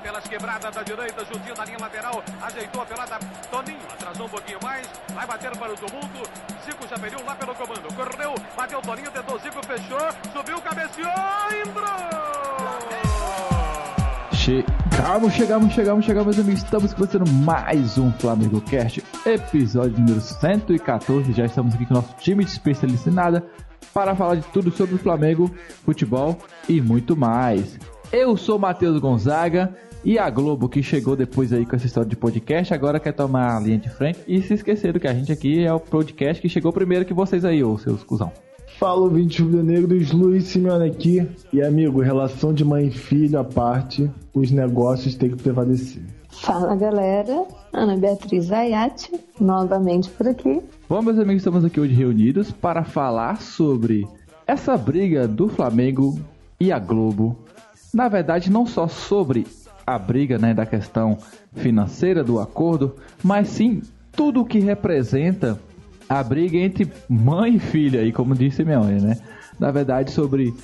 [0.00, 3.18] pelas quebradas da direita, juntinho da linha lateral, ajeitou a pelada,
[3.50, 6.30] Toninho, atrasou um pouquinho mais, vai bater para o tumulto,
[6.64, 11.08] Zico já perdeu lá pelo comando, correu, bateu Toninho, tentou Zico, fechou, subiu, cabeceou,
[11.66, 12.48] entrou!
[14.32, 16.62] Chegamos, chegamos, chegamos, chegamos, meus amigos.
[16.62, 21.32] Estamos começando mais um Flamengo Cast, episódio número 114.
[21.34, 23.46] Já estamos aqui com o nosso time de especialista em nada
[23.92, 25.54] para falar de tudo sobre o Flamengo,
[25.84, 26.38] futebol
[26.68, 27.78] e muito mais.
[28.10, 32.16] Eu sou Matheus Gonzaga e a Globo que chegou depois aí com essa história de
[32.16, 35.64] podcast agora quer tomar a linha de frente e se esqueceram que a gente aqui
[35.64, 38.32] é o podcast que chegou primeiro que vocês aí, ô seus cuzão.
[38.78, 41.26] Fala, 20 rubro-negros, Luiz Simeone aqui.
[41.52, 46.02] E, amigo, relação de mãe e filho à parte, os negócios têm que prevalecer.
[46.28, 47.44] Fala, galera.
[47.72, 50.62] Ana Beatriz Ayati, novamente por aqui.
[50.88, 54.06] Bom, meus amigos, estamos aqui hoje reunidos para falar sobre
[54.46, 56.16] essa briga do Flamengo
[56.60, 57.36] e a Globo.
[57.92, 59.44] Na verdade, não só sobre
[59.88, 61.16] a briga né, da questão
[61.56, 63.80] financeira do acordo, mas sim
[64.12, 65.58] tudo o que representa
[66.06, 69.16] a briga entre mãe e filha, aí, como disse mãe, né?
[69.58, 70.54] Na verdade, sobre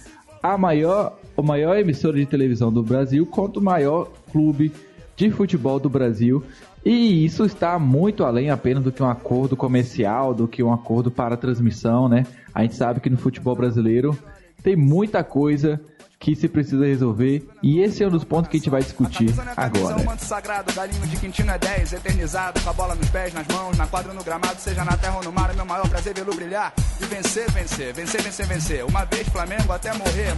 [0.43, 4.71] a maior, o maior emissora de televisão do Brasil contra o maior clube
[5.17, 6.45] de futebol do Brasil.
[6.85, 11.11] E isso está muito além apenas do que um acordo comercial, do que um acordo
[11.11, 12.27] para transmissão, né?
[12.55, 14.17] A gente sabe que no futebol brasileiro
[14.63, 15.81] tem muita coisa
[16.25, 19.29] que se precisa resolver e esse é um dos pontos que a gente vai discutir
[19.55, 20.03] agora.
[20.03, 23.77] manto sagrado, galinho de Quintino é 10, eternizado, com a bola nos pés, nas mãos,
[23.77, 26.35] na quadra, no gramado, seja na terra ou no mar, é meu maior prazer vê-lo
[26.35, 28.85] brilhar e vencer, vencer, vencer, vencer, vencer.
[28.87, 30.35] Uma vez Flamengo até morrer,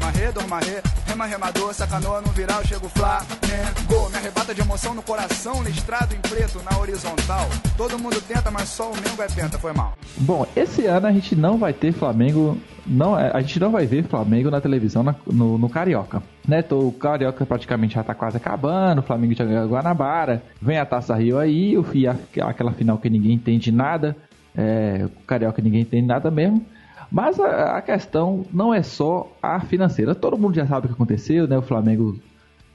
[0.48, 6.16] marrê, rema, remador, sacanoa no viral, chego Flamengo, me arrebata de emoção no coração, listrado
[6.16, 7.48] em preto na horizontal.
[7.76, 9.96] Todo mundo tenta, mas só o Mengo é penta, foi mal.
[10.16, 14.04] Bom, esse ano a gente não vai ter Flamengo, não, a gente não vai ver
[14.04, 16.22] Flamengo na televisão na, no, no Carioca.
[16.46, 20.78] Né, tô, o Carioca praticamente já tá quase acabando, o Flamengo já ganhou Guanabara, vem
[20.78, 24.16] a Taça Rio aí, e a, aquela final que ninguém entende nada,
[24.56, 26.64] é, o Carioca ninguém entende nada mesmo.
[27.10, 30.14] Mas a, a, questão não é só a financeira.
[30.14, 31.56] Todo mundo já sabe o que aconteceu, né?
[31.56, 32.18] O Flamengo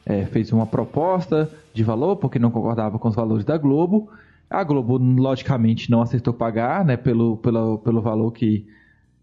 [0.05, 4.09] é, fez uma proposta de valor porque não concordava com os valores da Globo.
[4.49, 6.97] A Globo, logicamente, não aceitou pagar, né?
[6.97, 8.65] Pelo, pelo, pelo valor que,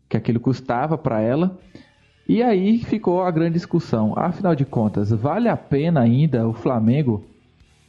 [0.09, 1.57] que aquilo custava para ela.
[2.29, 4.13] E aí ficou a grande discussão.
[4.17, 7.25] Afinal de contas, vale a pena ainda o Flamengo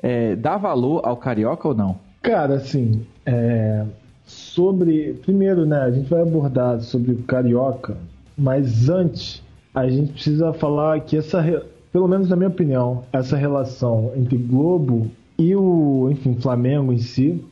[0.02, 2.00] é, dar valor ao Carioca ou não?
[2.22, 3.85] Cara, assim, é,
[4.25, 5.13] sobre.
[5.22, 7.97] Primeiro, né, a gente vai abordar sobre o Carioca,
[8.38, 9.44] mas antes
[9.74, 11.44] a gente precisa falar que essa,
[11.91, 17.44] pelo menos na minha opinião, essa relação entre Globo e o, enfim, Flamengo em si,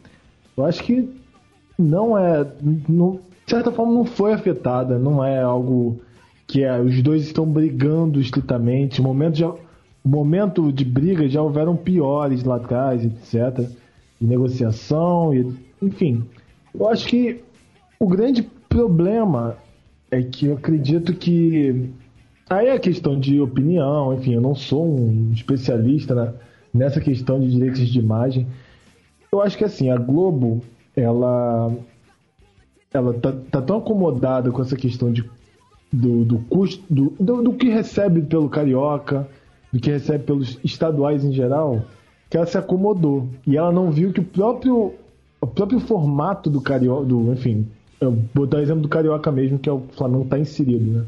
[0.55, 1.09] eu acho que
[1.77, 2.45] não é.
[2.89, 6.01] Não, de certa forma, não foi afetada, não é algo
[6.45, 9.01] que é, os dois estão brigando estritamente.
[9.01, 9.53] Momento, já,
[10.03, 13.65] momento de briga já houveram piores lá atrás, etc.
[14.19, 15.49] De negociação, e,
[15.81, 16.25] enfim.
[16.77, 17.41] Eu acho que
[17.97, 19.55] o grande problema
[20.11, 21.89] é que eu acredito que.
[22.49, 26.33] Aí é questão de opinião, enfim, eu não sou um especialista na,
[26.73, 28.45] nessa questão de direitos de imagem.
[29.31, 30.61] Eu acho que assim, a Globo,
[30.95, 31.73] ela
[32.93, 35.29] ela tá, tá tão acomodada com essa questão de
[35.91, 39.27] do, do custo, do, do, do, que recebe pelo Carioca,
[39.71, 41.83] do que recebe pelos estaduais em geral,
[42.29, 43.29] que ela se acomodou.
[43.45, 44.93] E ela não viu que o próprio,
[45.39, 47.67] o próprio formato do Carioca, do, enfim,
[47.99, 51.05] eu vou dar o exemplo do Carioca mesmo, que é o Flamengo está inserido, né?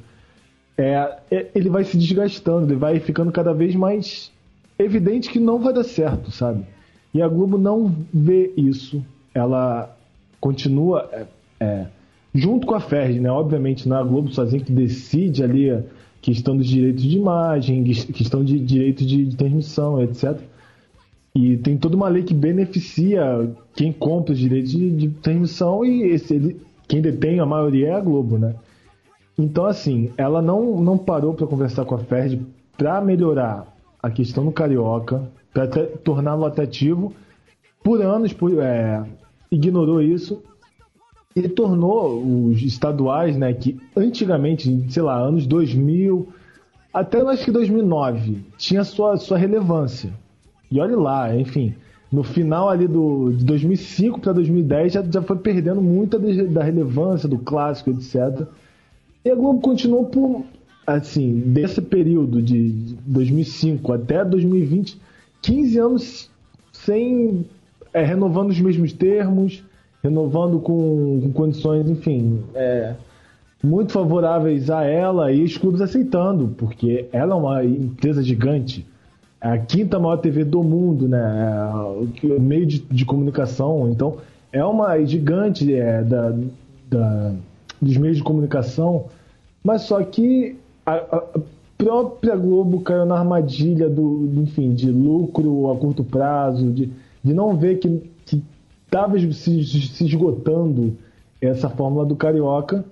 [0.77, 4.31] É, é, ele vai se desgastando, ele vai ficando cada vez mais
[4.77, 6.65] evidente que não vai dar certo, sabe?
[7.13, 9.03] E a Globo não vê isso.
[9.33, 9.93] Ela
[10.39, 11.09] continua.
[11.11, 11.25] É,
[11.59, 11.85] é,
[12.33, 13.31] junto com a Ferg, né?
[13.31, 15.83] Obviamente não é a Globo sozinha que decide ali a
[16.21, 20.37] questão dos direitos de imagem, questão de direitos de, de transmissão, etc.
[21.35, 26.03] E tem toda uma lei que beneficia quem compra os direitos de, de transmissão e
[26.03, 28.55] esse, ele, quem detém a maioria é a Globo, né?
[29.37, 32.41] Então, assim, ela não, não parou para conversar com a Ferg
[32.77, 35.67] para melhorar a questão do Carioca, para
[36.03, 37.13] torná-lo atrativo.
[37.81, 39.03] Por anos, por, é,
[39.49, 40.41] ignorou isso
[41.35, 46.27] ele tornou os estaduais, né, que antigamente, sei lá, anos 2000,
[46.93, 50.11] até acho que 2009, tinha sua, sua relevância.
[50.71, 51.75] E olhe lá, enfim,
[52.11, 57.29] no final ali do, de 2005 para 2010 já, já foi perdendo muita da relevância
[57.29, 58.47] do clássico, etc.
[59.23, 60.43] E a Globo continuou por,
[60.85, 64.99] assim, desse período de 2005 até 2020,
[65.41, 66.31] 15 anos
[66.71, 67.45] sem
[67.93, 69.63] é, renovando os mesmos termos,
[70.03, 72.93] renovando com, com condições, enfim, é,
[73.63, 78.85] muito favoráveis a ela e os clubes aceitando, porque ela é uma empresa gigante.
[79.41, 81.71] a quinta maior TV do mundo, né?
[82.23, 83.89] É, meio de, de comunicação.
[83.89, 84.17] Então,
[84.51, 86.33] é uma gigante é, da,
[86.89, 87.33] da,
[87.81, 89.05] dos meios de comunicação,
[89.63, 91.23] mas só que a, a
[91.77, 96.91] própria Globo caiu na armadilha do, enfim, de lucro a curto prazo, de,
[97.23, 98.09] de não ver que
[98.89, 100.97] estava se, se esgotando
[101.39, 102.83] essa fórmula do Carioca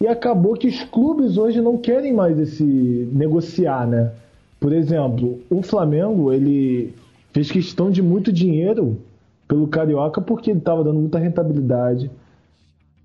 [0.00, 2.64] e acabou que os clubes hoje não querem mais esse
[3.12, 4.10] negociar, né?
[4.58, 6.92] Por exemplo, o Flamengo, ele
[7.32, 8.98] fez questão de muito dinheiro
[9.46, 12.10] pelo Carioca porque ele estava dando muita rentabilidade.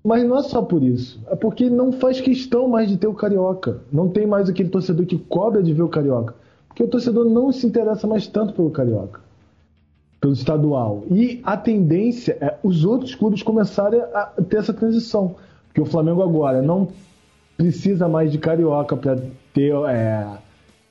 [0.04, 1.20] Mas não é só por isso.
[1.28, 3.78] É porque não faz questão mais de ter o Carioca.
[3.92, 6.34] Não tem mais aquele torcedor que cobra de ver o Carioca.
[6.66, 9.20] Porque o torcedor não se interessa mais tanto pelo Carioca.
[10.20, 11.04] Pelo estadual.
[11.10, 15.36] E a tendência é os outros clubes começarem a ter essa transição.
[15.68, 16.88] Porque o Flamengo agora não
[17.56, 19.18] precisa mais de Carioca para
[19.54, 20.26] ter, é,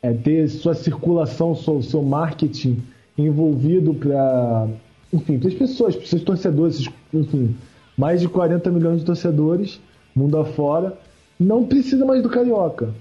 [0.02, 2.82] é, ter sua circulação, seu, seu marketing
[3.18, 4.68] envolvido para
[5.12, 7.56] enfim, as pessoas, para os seus torcedores, enfim,
[7.98, 9.80] mais de 40 milhões de torcedores,
[10.16, 10.98] mundo afora,
[11.40, 12.94] não precisa mais do Carioca.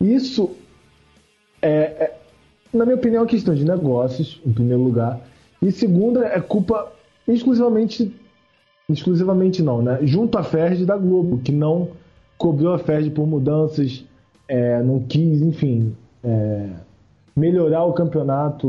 [0.00, 0.50] Isso
[1.60, 2.16] é, é,
[2.72, 5.20] na minha opinião, é questão de negócios, em primeiro lugar.
[5.62, 6.92] E segunda, é culpa
[7.26, 8.14] exclusivamente,
[8.88, 10.00] exclusivamente não, né?
[10.02, 11.90] Junto à FERJ da Globo, que não
[12.36, 14.04] cobrou a FERJ por mudanças,
[14.48, 15.94] é, não quis, enfim,
[16.24, 16.68] é,
[17.36, 18.68] melhorar o campeonato,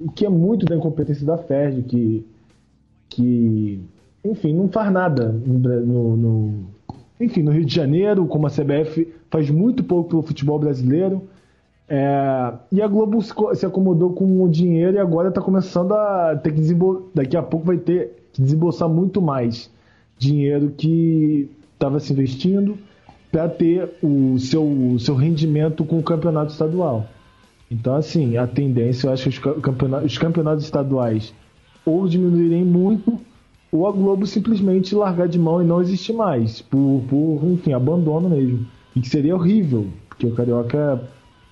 [0.00, 2.26] o que é muito da incompetência da FERJ, que,
[3.08, 3.80] que
[4.24, 6.64] enfim, não faz nada no, no,
[7.20, 11.22] enfim, no Rio de Janeiro, como a CBF faz muito pouco pelo futebol brasileiro.
[11.88, 13.20] É, e a Globo
[13.54, 17.02] se acomodou com o dinheiro e agora está começando a ter que desembolsar.
[17.14, 19.70] Daqui a pouco vai ter que desembolsar muito mais
[20.18, 22.78] dinheiro que estava se investindo
[23.30, 27.06] para ter o seu, o seu rendimento com o campeonato estadual.
[27.70, 31.34] Então, assim, a tendência, eu acho que os campeonatos, os campeonatos estaduais
[31.84, 33.18] ou diminuírem muito,
[33.72, 38.28] ou a Globo simplesmente largar de mão e não existir mais, por, por enfim, abandono
[38.28, 38.66] mesmo.
[38.94, 41.02] E que seria horrível, porque o Carioca,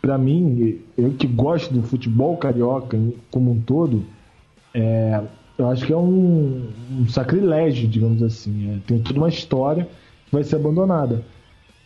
[0.01, 2.99] para mim, eu que gosto do futebol carioca
[3.31, 4.05] como um todo,
[4.75, 5.21] é,
[5.59, 6.69] eu acho que é um,
[6.99, 8.73] um sacrilégio, digamos assim.
[8.73, 9.85] É, tem toda uma história
[10.27, 11.23] que vai ser abandonada.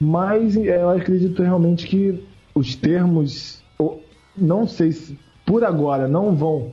[0.00, 2.22] Mas é, eu acredito realmente que
[2.54, 3.62] os termos
[4.36, 6.72] não sei se por agora não vão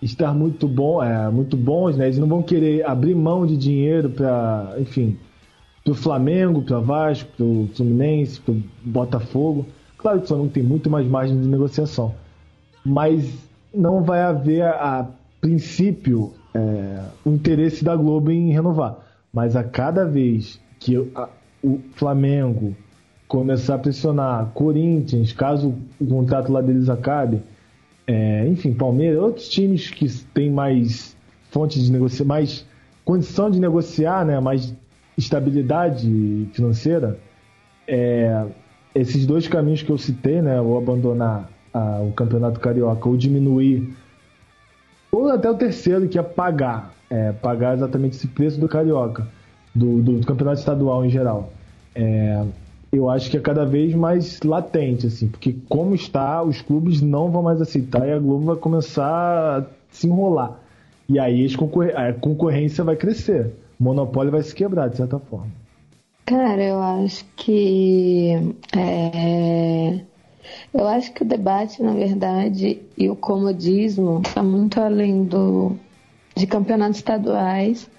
[0.00, 2.06] estar muito bom, é, muito bons, né?
[2.06, 5.18] Eles não vão querer abrir mão de dinheiro para, enfim,
[5.84, 9.66] para o Flamengo, para Vasco, para o Fluminense, para o Botafogo.
[10.00, 12.14] Claro que o Flamengo tem muito mais margem de negociação,
[12.84, 13.30] mas
[13.74, 15.06] não vai haver a,
[15.40, 18.98] princípio é, o interesse da Globo em renovar.
[19.32, 21.28] Mas a cada vez que a,
[21.62, 22.76] o Flamengo
[23.28, 27.42] começar a pressionar Corinthians, caso o contrato lá deles acabe,
[28.06, 31.16] é, enfim, Palmeiras, outros times que têm mais
[31.50, 32.66] fontes de negociar, mais
[33.04, 34.74] condição de negociar, né, mais
[35.16, 37.18] estabilidade financeira,
[37.86, 38.46] é,
[39.00, 43.96] esses dois caminhos que eu citei, né, ou abandonar a, o campeonato carioca ou diminuir,
[45.10, 49.26] ou até o terceiro que é pagar, é, pagar exatamente esse preço do carioca,
[49.74, 51.50] do, do, do campeonato estadual em geral.
[51.94, 52.44] É,
[52.92, 57.30] eu acho que é cada vez mais latente, assim, porque como está, os clubes não
[57.30, 60.58] vão mais aceitar e a Globo vai começar a se enrolar.
[61.08, 61.46] E aí
[61.96, 63.52] a concorrência vai crescer.
[63.78, 65.50] O monopólio vai se quebrar, de certa forma.
[66.30, 68.30] Cara, eu acho que.
[68.72, 70.00] É...
[70.72, 75.76] Eu acho que o debate, na verdade, e o comodismo está muito além do,
[76.36, 77.90] de campeonatos estaduais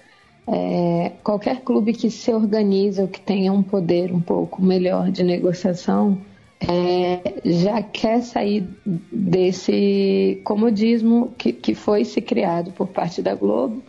[0.46, 5.22] é, qualquer clube que se organize ou que tenha um poder um pouco melhor de
[5.22, 6.18] negociação
[6.60, 8.66] é, já quer sair
[9.12, 13.82] desse comodismo que, que foi se criado por parte da Globo,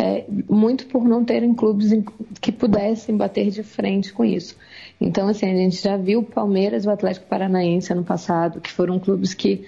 [0.00, 1.90] é, muito por não terem clubes
[2.40, 4.56] que pudessem bater de frente com isso.
[5.00, 8.70] Então, assim, a gente já viu o Palmeiras e o Atlético Paranaense ano passado, que
[8.70, 9.64] foram clubes que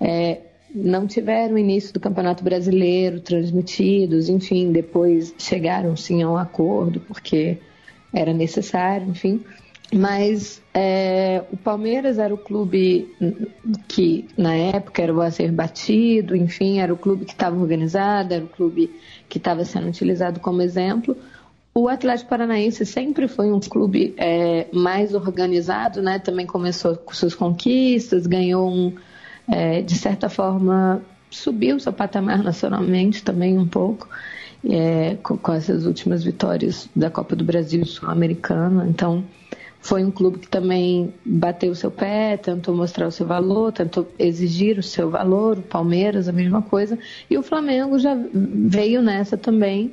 [0.00, 0.40] é,
[0.74, 7.58] não tiveram início do Campeonato Brasileiro transmitidos, enfim, depois chegaram sim a um acordo porque
[8.12, 9.42] era necessário, enfim.
[9.94, 13.14] Mas é, o Palmeiras era o clube
[13.86, 18.32] que na época era o a ser batido, enfim, era o clube que estava organizado,
[18.32, 18.90] era o clube
[19.28, 21.14] que estava sendo utilizado como exemplo.
[21.74, 26.18] O Atlético Paranaense sempre foi um clube é, mais organizado, né?
[26.18, 28.94] Também começou com suas conquistas, ganhou um,
[29.46, 34.08] é, de certa forma, subiu seu patamar nacionalmente também um pouco,
[34.68, 38.86] é, com, com, essas últimas vitórias da Copa do Brasil Sul-Americana.
[38.88, 39.24] Então,
[39.82, 44.06] foi um clube que também bateu o seu pé, tentou mostrar o seu valor, tentou
[44.16, 46.96] exigir o seu valor, o Palmeiras, a mesma coisa,
[47.28, 49.92] e o Flamengo já veio nessa também.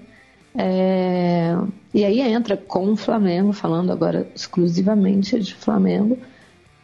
[0.56, 1.56] É...
[1.92, 6.20] E aí entra com o Flamengo, falando agora exclusivamente de Flamengo,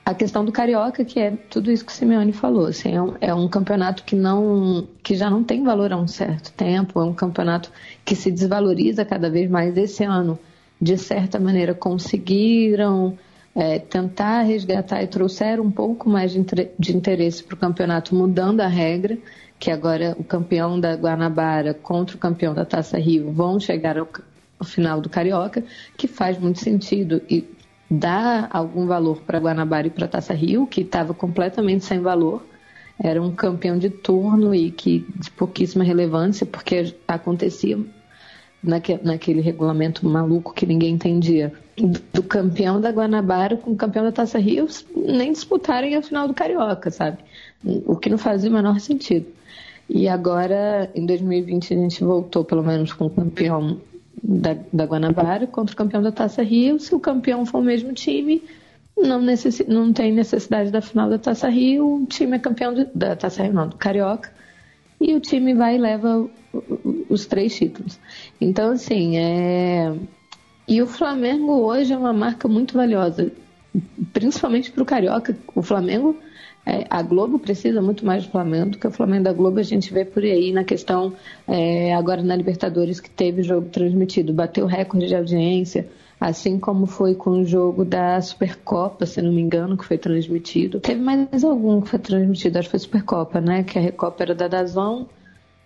[0.04, 2.66] a questão do Carioca, que é tudo isso que o Simeone falou.
[2.66, 6.08] Assim, é, um, é um campeonato que, não, que já não tem valor há um
[6.08, 7.72] certo tempo, é um campeonato
[8.04, 10.40] que se desvaloriza cada vez mais esse ano
[10.82, 13.18] de certa maneira, conseguiram
[13.56, 18.68] é, tentar resgatar e trouxeram um pouco mais de, interesse para o campeonato, mudando a
[18.68, 19.18] regra,
[19.58, 24.08] que agora o campeão da Guanabara contra o campeão da Taça Rio vão chegar ao,
[24.60, 25.64] ao final do Carioca,
[25.98, 27.48] que faz muito sentido e
[27.90, 32.46] dá algum valor para Guanabara e para Taça Rio, que estava completamente sem valor.
[33.02, 37.78] Era um campeão de turno e que de pouquíssima relevância, porque acontecia
[38.66, 41.54] naque, naquele regulamento maluco que ninguém entendia,
[42.14, 46.34] do campeão da Guanabara com o campeão da Taça Rio nem disputarem a final do
[46.34, 47.18] Carioca, sabe?
[47.86, 49.28] O que não fazia o menor sentido.
[49.90, 53.78] E agora, em 2020, a gente voltou pelo menos com o campeão
[54.24, 56.80] da, da Guanabara contra o campeão da Taça Rio.
[56.80, 58.42] Se o campeão for o mesmo time,
[58.98, 62.88] não, necess, não tem necessidade da final da Taça Rio, o time é campeão de,
[62.96, 64.32] da Taça Rio, não, do Carioca.
[65.08, 66.28] E o time vai e leva
[67.08, 68.00] os três títulos.
[68.42, 69.94] Então, assim, é.
[70.68, 73.32] E o Flamengo hoje é uma marca muito valiosa,
[74.12, 75.38] principalmente para o Carioca.
[75.54, 76.18] O Flamengo,
[76.66, 79.60] é, a Globo precisa muito mais do Flamengo do que o Flamengo da Globo.
[79.60, 81.14] A gente vê por aí na questão,
[81.48, 85.88] é, agora na Libertadores, que teve jogo transmitido, bateu recorde de audiência.
[86.20, 90.80] Assim como foi com o jogo da Supercopa, se não me engano, que foi transmitido.
[90.80, 93.64] Teve mais algum que foi transmitido, acho que foi Supercopa, né?
[93.64, 95.06] Que a Recopa era da Dazon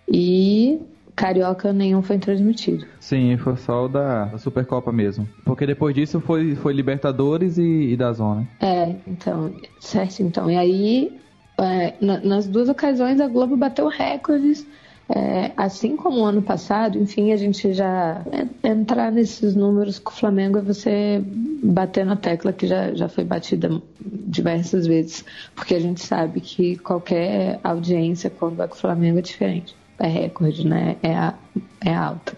[0.08, 0.80] e
[1.14, 2.86] Carioca nenhum foi transmitido.
[2.98, 5.28] Sim, foi só o da, da Supercopa mesmo.
[5.44, 8.48] Porque depois disso foi, foi Libertadores e, e da Zona.
[8.60, 10.50] É, então, certo então.
[10.50, 11.20] E aí,
[11.58, 14.66] é, na, nas duas ocasiões, a Globo bateu recordes.
[15.12, 18.24] É, assim como o ano passado, enfim, a gente já
[18.62, 21.20] entrar nesses números com o Flamengo é você
[21.62, 25.24] bater na tecla que já, já foi batida diversas vezes,
[25.54, 30.06] porque a gente sabe que qualquer audiência quando vai com o Flamengo é diferente é
[30.06, 30.96] recorde, né?
[31.02, 32.36] É, é alta.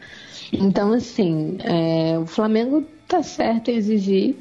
[0.53, 4.37] Então, assim, é, o Flamengo tá certo em exigir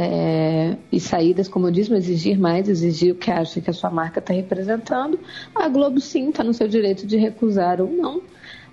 [0.00, 3.90] é, e saídas, como eu disse, exigir mais, exigir o que acha que a sua
[3.90, 5.18] marca está representando.
[5.52, 8.22] A Globo, sim, está no seu direito de recusar ou não.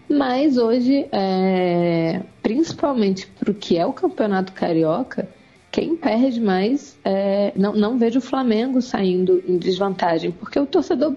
[0.07, 5.27] Mas hoje, é, principalmente para o que é o Campeonato Carioca,
[5.71, 11.15] quem perde mais, é, não, não vejo o Flamengo saindo em desvantagem, porque o torcedor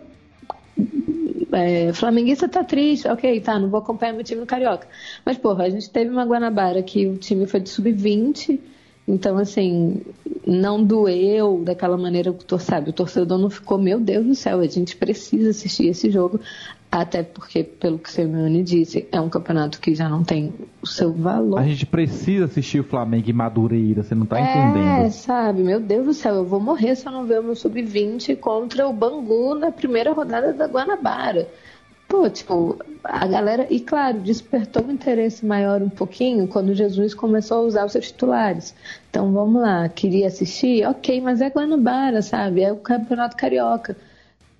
[1.52, 4.88] é, flamenguista tá triste, ok, tá, não vou acompanhar meu time no Carioca.
[5.22, 8.58] Mas, porra, a gente teve uma Guanabara que o time foi de sub-20,
[9.08, 10.02] então, assim,
[10.46, 14.60] não doeu daquela maneira que o torcedor, o torcedor não ficou, meu Deus do céu,
[14.60, 16.38] a gente precisa assistir esse jogo,
[16.92, 20.86] até porque, pelo que o Simeone disse, é um campeonato que já não tem o
[20.86, 21.58] seu valor.
[21.58, 25.06] A gente precisa assistir o Flamengo em Madureira, você não tá é, entendendo.
[25.06, 27.56] É, sabe, meu Deus do céu, eu vou morrer se eu não ver o meu
[27.56, 31.48] sub-20 contra o Bangu na primeira rodada da Guanabara.
[32.08, 33.66] Pô, tipo, a galera.
[33.70, 38.06] E claro, despertou um interesse maior um pouquinho quando Jesus começou a usar os seus
[38.06, 38.74] titulares.
[39.10, 40.86] Então vamos lá, queria assistir?
[40.86, 42.62] Ok, mas é Guanabara, sabe?
[42.62, 43.94] É o Campeonato Carioca.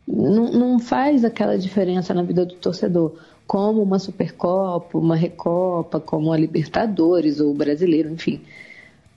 [0.07, 3.19] Não, não faz aquela diferença na vida do torcedor.
[3.47, 8.43] Como uma Supercopa, uma Recopa, como a Libertadores ou o Brasileiro, enfim.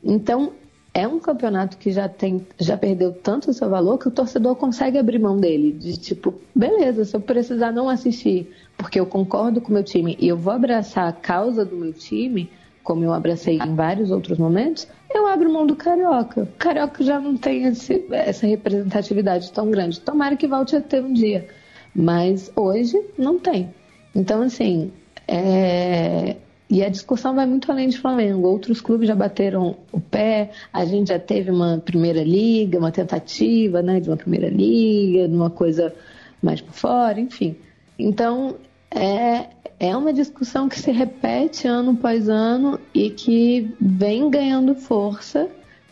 [0.01, 0.53] Então,
[0.93, 4.55] é um campeonato que já tem, já perdeu tanto o seu valor que o torcedor
[4.55, 5.71] consegue abrir mão dele.
[5.71, 10.17] De tipo, beleza, se eu precisar não assistir, porque eu concordo com o meu time
[10.19, 12.50] e eu vou abraçar a causa do meu time,
[12.83, 16.43] como eu abracei em vários outros momentos, eu abro mão do carioca.
[16.43, 20.01] O carioca já não tem esse, essa representatividade tão grande.
[20.01, 21.48] Tomara que volte a ter um dia.
[21.95, 23.74] Mas hoje não tem.
[24.15, 24.91] Então, assim,
[25.27, 26.36] é,
[26.71, 28.47] e a discussão vai muito além de Flamengo.
[28.47, 33.81] Outros clubes já bateram o pé, a gente já teve uma primeira liga, uma tentativa
[33.81, 35.93] né, de uma primeira liga, de uma coisa
[36.41, 37.57] mais por fora, enfim.
[37.99, 38.55] Então,
[38.89, 39.47] é,
[39.77, 45.49] é uma discussão que se repete ano após ano e que vem ganhando força,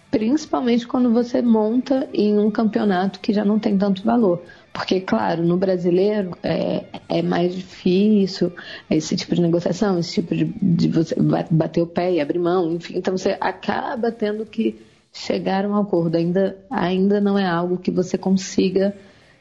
[0.09, 4.41] principalmente quando você monta em um campeonato que já não tem tanto valor.
[4.71, 8.51] Porque, claro, no brasileiro é, é mais difícil
[8.89, 11.15] esse tipo de negociação, esse tipo de, de você
[11.49, 12.97] bater o pé e abrir mão, enfim.
[12.97, 14.79] Então você acaba tendo que
[15.11, 16.15] chegar a um acordo.
[16.15, 18.95] Ainda, ainda não é algo que você consiga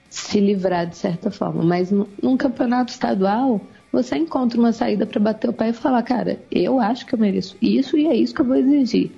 [0.09, 1.63] se livrar de certa forma.
[1.63, 3.61] Mas num campeonato estadual,
[3.93, 7.19] você encontra uma saída para bater o pé e falar, cara, eu acho que eu
[7.19, 9.13] mereço isso e é isso que eu vou exigir.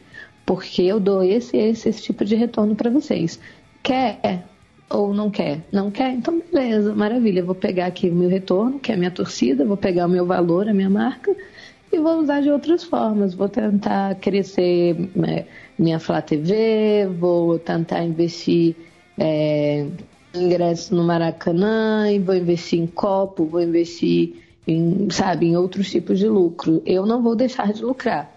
[0.45, 3.39] porque eu dou esse, esse, esse tipo de retorno para vocês.
[3.83, 4.19] Quer
[4.91, 5.61] ou não quer?
[5.71, 6.13] Não quer?
[6.13, 7.41] Então, beleza, maravilha.
[7.41, 10.09] Eu vou pegar aqui o meu retorno, que é a minha torcida, vou pegar o
[10.09, 11.35] meu valor, a minha marca,
[11.93, 13.33] e vou usar de outras formas.
[13.33, 15.45] Vou tentar crescer é,
[15.79, 18.75] minha Flá TV, vou tentar investir
[19.17, 19.87] é,
[20.35, 24.35] ingresso no Maracanã, e vou investir em copo, vou investir
[24.67, 26.83] em, sabe, em outros tipos de lucro.
[26.85, 28.29] Eu não vou deixar de lucrar.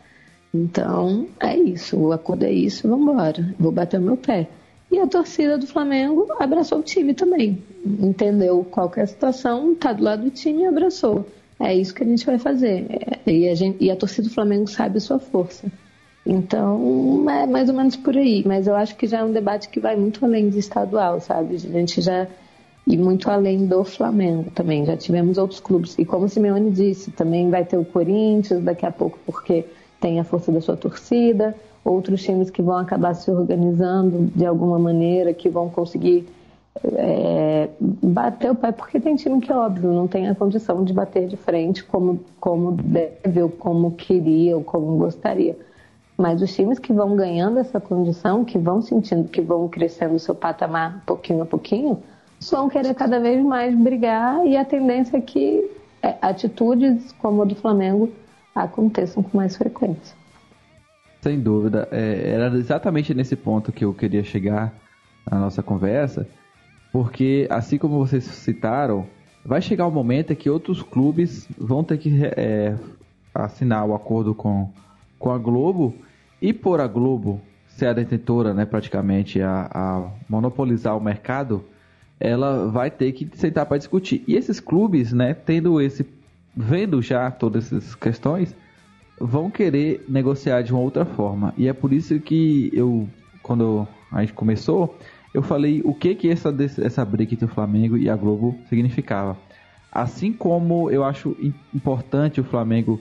[0.53, 1.97] Então, é isso.
[1.97, 3.55] O acordo é isso, vamos embora.
[3.59, 4.47] Vou bater o meu pé.
[4.93, 7.63] E a torcida do Flamengo abraçou o time também.
[7.83, 11.25] Entendeu qual é situação, tá do lado do time e abraçou.
[11.59, 12.85] É isso que a gente vai fazer.
[13.25, 15.65] E a, gente, e a torcida do Flamengo sabe a sua força.
[16.23, 18.43] Então, é mais ou menos por aí.
[18.45, 21.55] Mas eu acho que já é um debate que vai muito além de estadual, sabe?
[21.55, 22.27] A gente já.
[22.85, 24.85] E muito além do Flamengo também.
[24.85, 25.97] Já tivemos outros clubes.
[25.97, 29.65] E como o Simeone disse, também vai ter o Corinthians daqui a pouco, porque
[29.99, 31.55] tem a força da sua torcida.
[31.83, 36.25] Outros times que vão acabar se organizando de alguma maneira, que vão conseguir
[36.95, 41.27] é, bater o pé, porque tem time que, óbvio, não tem a condição de bater
[41.27, 45.57] de frente como, como deve, ou como queria, ou como gostaria.
[46.17, 50.19] Mas os times que vão ganhando essa condição, que vão sentindo que vão crescendo o
[50.19, 51.99] seu patamar pouquinho a pouquinho,
[52.51, 55.69] vão querer cada vez mais brigar e a tendência é que
[56.01, 58.09] é, atitudes como a do Flamengo
[58.53, 60.15] aconteçam com mais frequência.
[61.23, 61.87] Sem dúvida.
[61.89, 64.73] É, era exatamente nesse ponto que eu queria chegar
[65.29, 66.27] na nossa conversa,
[66.91, 69.07] porque assim como vocês citaram,
[69.45, 72.75] vai chegar o um momento em que outros clubes vão ter que é,
[73.33, 74.69] assinar o acordo com
[75.17, 75.95] com a Globo
[76.41, 77.39] e por a Globo
[77.69, 81.63] ser a detentora, né, praticamente a, a monopolizar o mercado,
[82.19, 84.21] ela vai ter que sentar para discutir.
[84.27, 86.05] E esses clubes, né, tendo esse
[86.53, 88.53] vendo já todas essas questões,
[89.19, 91.53] vão querer negociar de uma outra forma.
[91.57, 93.07] E é por isso que eu
[93.41, 94.97] quando a gente começou,
[95.33, 99.37] eu falei o que que essa essa briga entre o Flamengo e a Globo significava.
[99.91, 101.35] Assim como eu acho
[101.73, 102.99] importante o Flamengo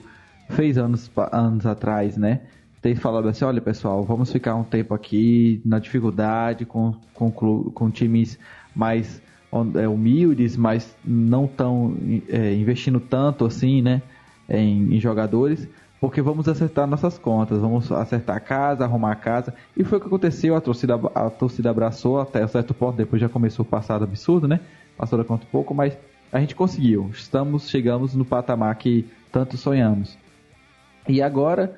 [0.49, 2.41] fez anos, anos atrás, né?
[2.81, 7.89] Tem falado assim, olha pessoal, vamos ficar um tempo aqui na dificuldade com, com, com
[7.89, 8.37] times
[8.75, 9.21] mais
[9.75, 11.95] é, humildes, mas não tão
[12.27, 14.01] é, investindo tanto assim, né?
[14.49, 15.69] Em, em, jogadores,
[16.03, 19.53] porque vamos acertar nossas contas, vamos acertar a casa, arrumar a casa.
[19.73, 23.29] E foi o que aconteceu, a torcida, a torcida abraçou até certo ponto, depois já
[23.29, 24.59] começou o passado absurdo, né?
[24.97, 25.97] Passou da conta um pouco, mas
[26.29, 27.09] a gente conseguiu.
[27.13, 30.17] Estamos, chegamos no patamar que tanto sonhamos.
[31.07, 31.73] E agora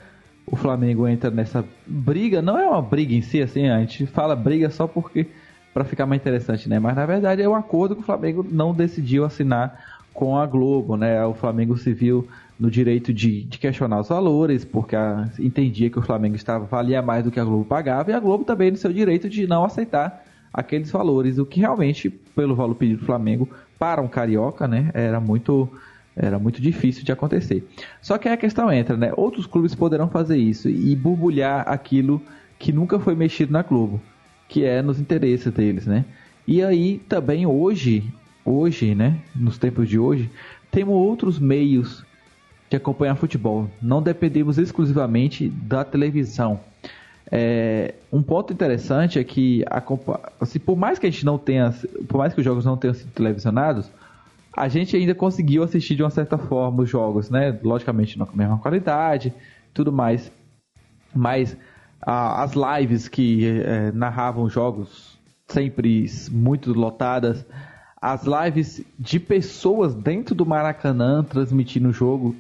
[0.48, 4.36] o Flamengo entra nessa briga, não é uma briga em si, assim, a gente fala
[4.36, 5.28] briga só porque
[5.72, 6.80] para ficar mais interessante, né?
[6.80, 10.98] Mas na verdade é um acordo que o Flamengo não decidiu assinar com a Globo,
[10.98, 11.24] né?
[11.26, 12.28] O Flamengo se viu
[12.60, 17.02] no direito de, de questionar os valores, porque a, entendia que o Flamengo estava valia
[17.02, 19.66] mais do que a Globo pagava, e a Globo também no seu direito de não
[19.66, 24.90] aceitar aqueles valores, o que realmente, pelo valor pedido do Flamengo, para um carioca, né,
[24.94, 25.70] era muito
[26.16, 27.68] era muito difícil de acontecer.
[28.02, 29.12] Só que aí a questão entra, né?
[29.18, 32.22] Outros clubes poderão fazer isso e borbulhar aquilo
[32.58, 34.02] que nunca foi mexido na Globo,
[34.48, 36.06] que é nos interesses deles, né?
[36.48, 38.04] E aí também hoje,
[38.46, 40.30] hoje, né, nos tempos de hoje,
[40.72, 42.06] temos outros meios
[42.70, 43.70] de acompanhar futebol.
[43.82, 46.60] Não dependemos exclusivamente da televisão.
[47.32, 49.64] É, um ponto interessante é que,
[50.40, 51.74] assim, por mais que a gente não tenha,
[52.08, 53.92] por mais que os jogos não tenham sido televisionados,
[54.56, 57.58] a gente ainda conseguiu assistir de uma certa forma os jogos, né?
[57.64, 59.34] Logicamente não com a mesma qualidade,
[59.74, 60.32] tudo mais.
[61.14, 61.58] Mas
[62.02, 67.46] ah, as lives que eh, narravam jogos sempre muito lotadas,
[68.02, 72.36] as lives de pessoas dentro do Maracanã transmitindo o jogo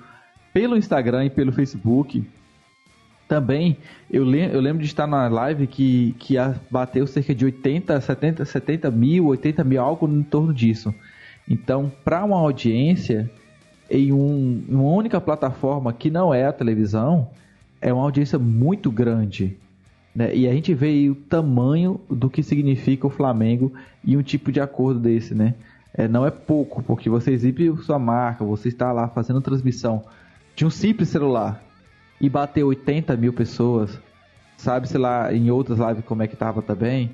[0.55, 2.25] pelo Instagram e pelo Facebook.
[3.27, 3.75] Também
[4.09, 6.35] eu, lem eu lembro de estar na live que, que
[6.71, 10.95] bateu cerca de 80, 70, 70 mil, 80 mil, algo em torno disso.
[11.45, 13.29] Então, para uma audiência
[13.91, 17.27] em um, uma única plataforma que não é a televisão,
[17.81, 19.57] é uma audiência muito grande.
[20.15, 20.33] Né?
[20.33, 23.73] E a gente vê o tamanho do que significa o Flamengo
[24.05, 25.53] e um tipo de acordo desse, né?
[25.93, 30.03] É, não é pouco, porque você exibe sua marca, você está lá fazendo transmissão
[30.55, 31.61] de um simples celular
[32.19, 33.99] e bater 80 mil pessoas,
[34.57, 37.11] sabe, sei lá, em outras lives como é que tava também.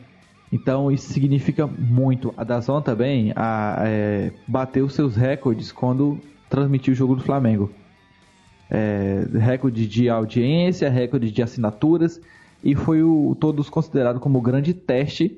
[0.51, 2.33] Então isso significa muito.
[2.37, 7.71] A Dazon também a, é, bateu seus recordes quando transmitiu o jogo do Flamengo.
[8.69, 12.21] É, recorde de audiência, recorde de assinaturas
[12.63, 15.37] e foi o, todos considerado como o grande teste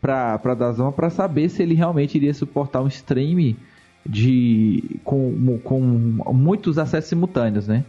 [0.00, 3.56] para a Dazon para saber se ele realmente iria suportar um stream
[4.08, 7.84] de com, com muitos acessos simultâneos, né?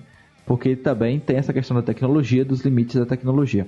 [0.47, 3.67] porque também tem essa questão da tecnologia, dos limites da tecnologia.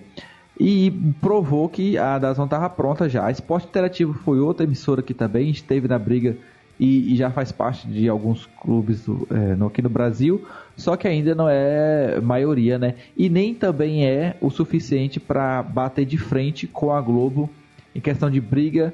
[0.58, 3.26] E provou que a Dazon estava pronta já.
[3.26, 6.38] A Esporte Interativo foi outra emissora que também esteve na briga
[6.80, 10.46] e, e já faz parte de alguns clubes é, no, aqui no Brasil,
[10.78, 12.96] só que ainda não é maioria, né?
[13.18, 17.50] E nem também é o suficiente para bater de frente com a Globo
[17.94, 18.94] em questão de briga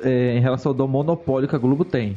[0.00, 2.16] é, em relação ao monopólio que a Globo tem.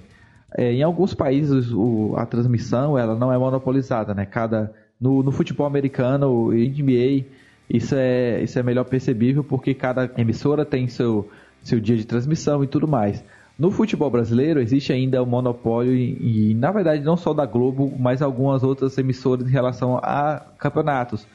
[0.57, 4.25] É, em alguns países o, a transmissão ela não é monopolizada, né?
[4.25, 7.25] Cada no, no futebol americano, NBA,
[7.69, 11.29] isso é isso é melhor percebível porque cada emissora tem seu
[11.61, 13.23] seu dia de transmissão e tudo mais.
[13.57, 17.93] No futebol brasileiro existe ainda o monopólio e, e, na verdade não só da Globo,
[17.99, 21.27] mas algumas outras emissoras em relação a campeonatos,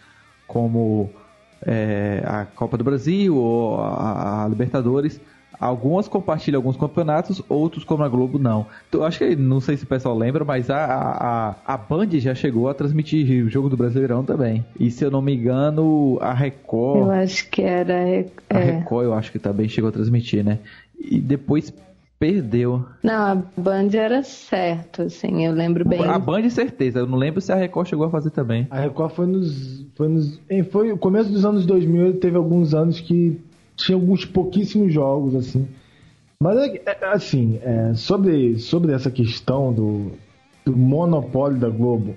[0.46, 1.10] como
[1.62, 5.20] é, a Copa do Brasil ou a, a Libertadores
[5.58, 8.66] Algumas compartilham alguns campeonatos, outros, como a Globo, não.
[8.88, 12.34] Então, acho que, não sei se o pessoal lembra, mas a, a, a Band já
[12.34, 14.64] chegou a transmitir o jogo do Brasileirão também.
[14.78, 17.02] E se eu não me engano, a Record.
[17.02, 17.94] Eu acho que era.
[17.94, 18.26] É.
[18.50, 20.58] A Record, eu acho que também chegou a transmitir, né?
[20.98, 21.72] E depois
[22.18, 22.84] perdeu.
[23.02, 26.04] Não, a Band era certo, assim, eu lembro bem.
[26.04, 27.00] A Band, certeza.
[27.00, 28.66] Eu não lembro se a Record chegou a fazer também.
[28.70, 29.86] A Record foi nos.
[29.94, 30.40] Foi nos.
[30.70, 33.40] Foi o começo dos anos 2000, teve alguns anos que
[33.76, 35.68] tinha alguns pouquíssimos jogos, assim.
[36.40, 40.12] Mas, é, é, assim, é, sobre, sobre essa questão do,
[40.64, 42.14] do monopólio da Globo,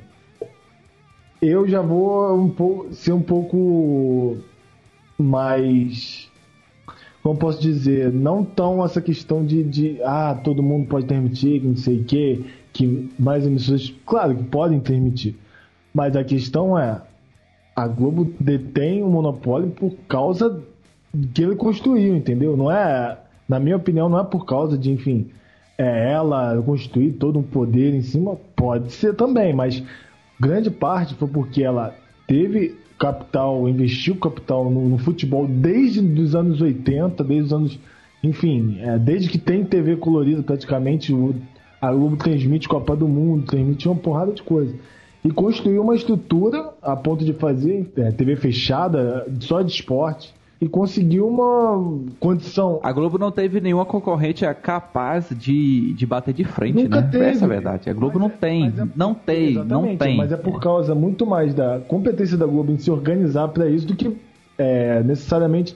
[1.41, 4.37] eu já vou um pouco, ser um pouco
[5.17, 6.29] mais.
[7.21, 8.11] Como posso dizer?
[8.11, 12.03] Não tão essa questão de, de ah, todo mundo pode permitir, que não sei o
[12.05, 13.93] quê, que mais emissoras.
[14.05, 15.37] Claro que podem permitir.
[15.93, 17.01] Mas a questão é:
[17.75, 20.63] a Globo detém o monopólio por causa
[21.33, 22.57] que ele construiu, entendeu?
[22.57, 25.29] Não é, na minha opinião, não é por causa de, enfim,
[25.77, 29.83] é ela construir todo um poder em cima, pode ser também, mas
[30.39, 31.95] grande parte foi porque ela
[32.27, 37.79] teve capital, investiu capital no, no futebol desde os anos 80, desde os anos,
[38.23, 41.35] enfim, é, desde que tem TV colorida praticamente, o,
[41.79, 44.75] a Globo transmite Copa do Mundo, transmite uma porrada de coisa.
[45.23, 50.67] E construiu uma estrutura a ponto de fazer é, TV fechada só de esporte, e
[50.67, 52.79] conseguiu uma condição.
[52.81, 57.09] A Globo não teve nenhuma concorrente capaz de, de bater de frente, Nunca né?
[57.11, 57.25] Teve.
[57.25, 57.89] Essa é a verdade.
[57.89, 60.17] A Globo não é, tem, é, não tem, não tem.
[60.17, 63.85] Mas é por causa muito mais da competência da Globo em se organizar para isso
[63.85, 64.17] do que
[64.57, 65.75] é, necessariamente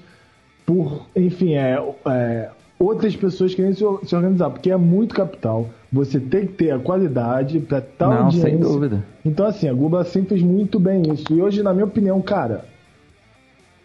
[0.65, 5.69] por, enfim, é, é, outras pessoas querem se, se, organizar, porque é muito capital.
[5.91, 8.49] Você tem que ter a qualidade para tal não, audiência.
[8.49, 9.03] Sem dúvida.
[9.23, 11.25] Então, assim, a Globo sempre fez muito bem isso.
[11.31, 12.65] E hoje, na minha opinião, cara,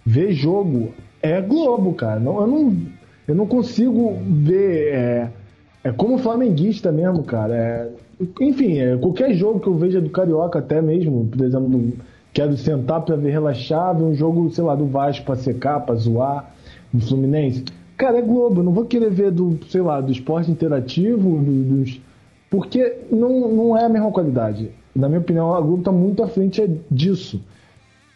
[0.07, 2.21] ver jogo é Globo, cara.
[2.21, 2.77] Não, eu, não,
[3.27, 4.95] eu não consigo ver.
[4.95, 5.31] É,
[5.83, 7.55] é como flamenguista mesmo, cara.
[7.55, 7.89] É,
[8.41, 11.93] enfim, é, qualquer jogo que eu veja do Carioca, até mesmo, por exemplo,
[12.33, 15.97] quero sentar pra ver relaxar, ver um jogo, sei lá, do Vasco pra secar, pra
[15.97, 16.55] zoar,
[16.93, 17.65] do Fluminense.
[17.97, 21.65] Cara, é Globo, eu não vou querer ver do, sei lá, do esporte interativo, do,
[21.65, 22.01] dos.
[22.49, 24.71] Porque não, não é a mesma qualidade.
[24.95, 27.43] Na minha opinião, a Globo tá muito à frente disso.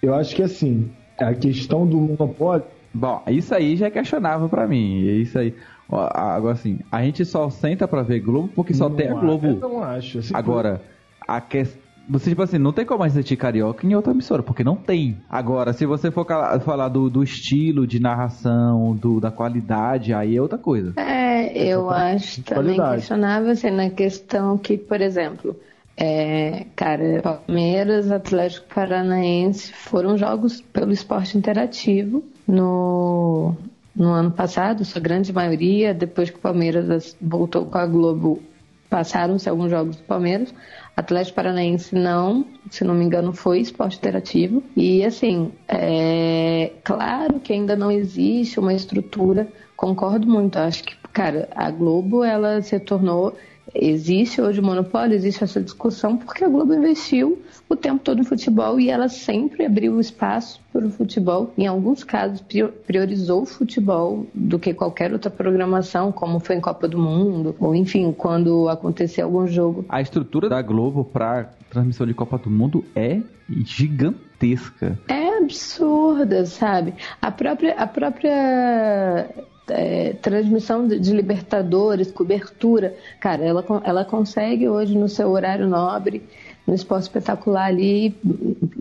[0.02, 2.64] Eu acho que assim, a questão do monopólio.
[2.92, 5.00] Bom, isso aí já é questionável para mim.
[5.00, 5.54] Isso aí.
[5.88, 9.46] Agora assim, a gente só senta para ver Globo porque só não tem a Globo.
[9.46, 10.18] Eu não acho.
[10.18, 10.80] Assim, Agora,
[11.26, 11.80] a questão.
[12.08, 15.18] Você, tipo assim, não tem como assistir Carioca em outra emissora, porque não tem.
[15.28, 16.26] Agora, se você for
[16.64, 20.92] falar do, do estilo de narração, do, da qualidade, aí é outra coisa.
[20.96, 22.96] É, eu acho também qualidade.
[22.96, 25.56] questionável, assim, na questão que, por exemplo,
[26.02, 33.54] é, cara, Palmeiras, Atlético Paranaense foram jogos pelo esporte interativo no,
[33.94, 38.42] no ano passado, sua grande maioria, depois que o Palmeiras voltou com a Globo,
[38.88, 40.54] passaram-se alguns jogos do Palmeiras.
[40.96, 44.62] Atlético Paranaense não, se não me engano, foi esporte interativo.
[44.74, 51.46] E assim, é claro que ainda não existe uma estrutura, concordo muito, acho que, cara,
[51.54, 53.36] a Globo ela se tornou
[53.74, 58.24] Existe hoje o monopólio, existe essa discussão, porque a Globo investiu o tempo todo em
[58.24, 61.52] futebol e ela sempre abriu espaço para o futebol.
[61.56, 62.42] Em alguns casos,
[62.86, 67.74] priorizou o futebol do que qualquer outra programação, como foi em Copa do Mundo, ou
[67.74, 69.84] enfim, quando acontecer algum jogo.
[69.88, 73.20] A estrutura da Globo para transmissão de Copa do Mundo é
[73.64, 74.98] gigantesca.
[75.08, 76.94] É absurda, sabe?
[77.22, 79.30] A própria, a própria
[79.70, 86.22] é, transmissão de, de, Libertadores, cobertura, cara, ela, ela consegue hoje no seu horário nobre,
[86.66, 88.14] no esporte espetacular ali,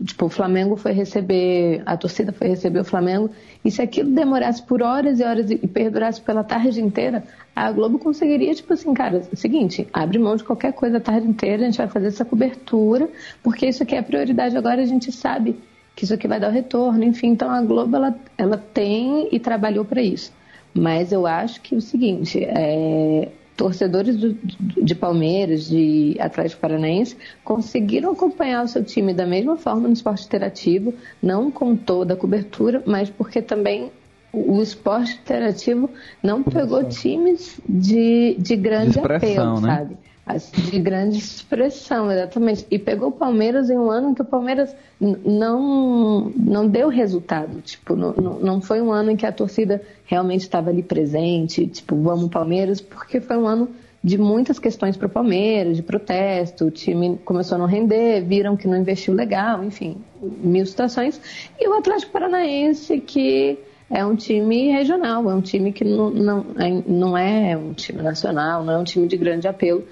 [0.04, 3.30] tipo, o Flamengo foi receber, a torcida foi receber o Flamengo,
[3.64, 7.24] e se aquilo demorasse por horas e horas e perdurasse pela tarde inteira,
[7.54, 11.62] a Globo conseguiria, tipo assim, cara, seguinte, abre mão de qualquer coisa a tarde inteira,
[11.62, 13.08] a gente vai fazer essa cobertura,
[13.42, 15.56] porque isso aqui é prioridade agora, a gente sabe
[16.00, 17.28] que isso aqui vai dar o retorno, enfim.
[17.28, 20.32] Então a Globo, ela, ela tem e trabalhou para isso.
[20.74, 24.34] Mas eu acho que é o seguinte, é, torcedores do,
[24.82, 30.24] de Palmeiras, de Atlético Paranaense, conseguiram acompanhar o seu time da mesma forma no esporte
[30.24, 33.90] interativo, não com toda a cobertura, mas porque também
[34.32, 35.90] o esporte interativo
[36.22, 39.76] não pegou times de, de grande de apelo, né?
[39.76, 39.96] sabe?
[40.38, 42.66] De grande expressão, exatamente.
[42.70, 47.60] E pegou o Palmeiras em um ano que o Palmeiras não, não deu resultado.
[47.62, 51.96] Tipo, não, não foi um ano em que a torcida realmente estava ali presente, tipo,
[51.96, 53.68] vamos Palmeiras, porque foi um ano
[54.02, 58.56] de muitas questões para o Palmeiras, de protesto, o time começou a não render, viram
[58.56, 61.20] que não investiu legal, enfim, mil situações.
[61.58, 63.58] E o Atlético Paranaense, que
[63.90, 68.00] é um time regional, é um time que não, não, é, não é um time
[68.02, 69.84] nacional, não é um time de grande apelo,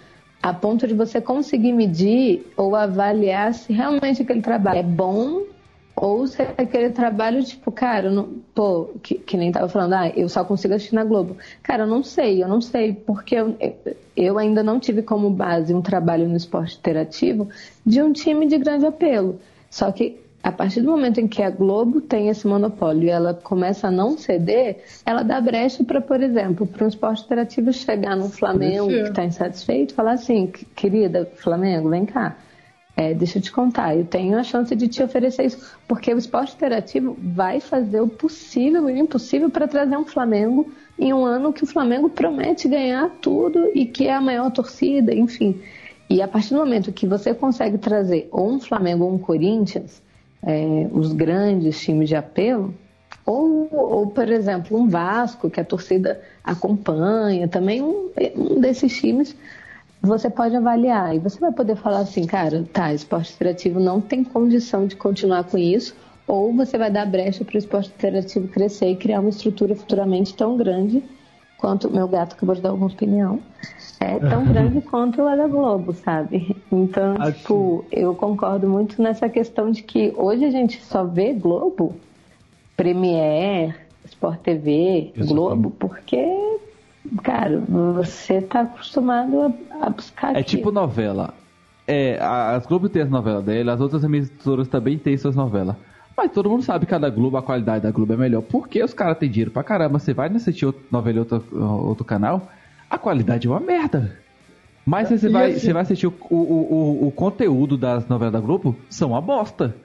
[0.43, 5.43] a ponto de você conseguir medir ou avaliar se realmente aquele trabalho é bom
[6.01, 10.09] ou se é aquele trabalho, tipo, cara, não, pô, que, que, nem tava falando, ah,
[10.11, 11.37] eu só consigo assistir na Globo.
[11.63, 13.57] Cara, eu não sei, eu não sei, porque eu,
[14.17, 17.49] eu ainda não tive como base um trabalho no esporte interativo
[17.85, 19.41] de um time de grande apelo.
[19.71, 23.35] Só que a partir do momento em que a Globo tem esse monopólio e ela
[23.35, 28.17] começa a não ceder, ela dá brecha para, por exemplo, para um esporte interativo chegar
[28.17, 32.39] no Flamengo que está insatisfeito e falar assim, querida Flamengo, vem cá,
[32.97, 36.19] é, deixa eu te contar, eu tenho a chance de te oferecer isso, porque o
[36.19, 41.27] esporte interativo vai fazer o possível e o impossível para trazer um Flamengo em um
[41.27, 45.61] ano que o Flamengo promete ganhar tudo e que é a maior torcida, enfim.
[46.09, 50.03] E a partir do momento que você consegue trazer ou um Flamengo ou um Corinthians,
[50.43, 52.75] é, os grandes times de apelo,
[53.25, 59.37] ou, ou, por exemplo, um Vasco, que a torcida acompanha, também um, um desses times,
[60.01, 61.15] você pode avaliar.
[61.15, 65.45] E você vai poder falar assim, cara, tá, esporte interativo não tem condição de continuar
[65.45, 65.95] com isso,
[66.27, 70.35] ou você vai dar brecha para o esporte interativo crescer e criar uma estrutura futuramente
[70.35, 71.03] tão grande
[71.59, 73.43] quanto meu gato acabou de dar alguma opinião
[74.01, 76.57] é tão grande quanto a da Globo, sabe?
[76.71, 77.39] Então, assim.
[77.39, 81.97] tipo, eu concordo muito nessa questão de que hoje a gente só vê Globo,
[82.77, 86.25] Premiere, Sport TV, Globo, porque,
[87.23, 90.37] cara, você tá acostumado a, buscar.
[90.37, 91.35] É tipo novela.
[91.87, 95.75] É, as Globo tem as novelas dela, as outras emissoras também têm suas novelas.
[96.19, 98.43] Mas todo mundo sabe que a da Globo, a qualidade da Globo é melhor.
[98.43, 100.01] Porque os caras têm dinheiro pra caramba.
[100.01, 102.49] Você vai assistir outra novela em outro, outro canal,
[102.91, 104.19] a qualidade é uma merda.
[104.85, 108.41] Mas você vai, assim, você vai assistir o, o, o, o, conteúdo das novelas da
[108.41, 109.77] Globo, são uma bosta.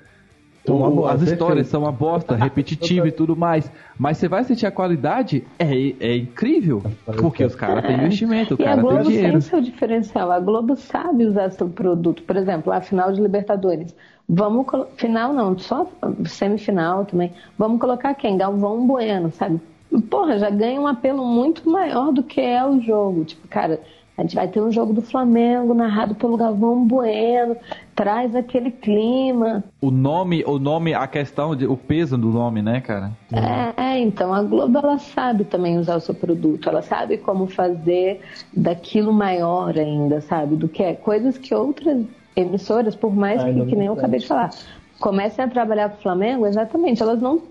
[0.68, 3.70] Uma bosta, as histórias são uma bosta, repetitiva e tudo mais.
[4.00, 6.82] Mas você vai assistir a qualidade, é, é incrível.
[7.06, 9.28] Porque os caras têm investimento, o cara tem dinheiro.
[9.28, 10.32] a Globo tem seu diferencial.
[10.32, 12.24] A Globo sabe usar seu produto.
[12.24, 13.94] Por exemplo, a final de Libertadores.
[14.28, 15.88] Vamos final não, só
[16.26, 17.32] semifinal também.
[17.58, 18.38] Vamos colocar quem?
[18.38, 19.60] Galvão Bueno, sabe?
[20.02, 23.26] porra, já ganha um apelo muito maior do que é o jogo.
[23.26, 23.80] Tipo, cara,
[24.18, 27.56] a gente vai ter um jogo do Flamengo narrado pelo Galvão Bueno,
[27.96, 29.64] traz aquele clima.
[29.82, 33.12] O nome, o nome, a questão, de, o peso do nome, né, cara?
[33.32, 37.48] É, é, então a Globo ela sabe também usar o seu produto, ela sabe como
[37.48, 38.22] fazer
[38.56, 40.56] daquilo maior ainda, sabe?
[40.56, 42.06] Do que é coisas que outras
[42.36, 44.52] emissoras, por mais que, que nem eu acabei de falar,
[45.00, 47.42] comecem a trabalhar com o Flamengo, exatamente, elas não,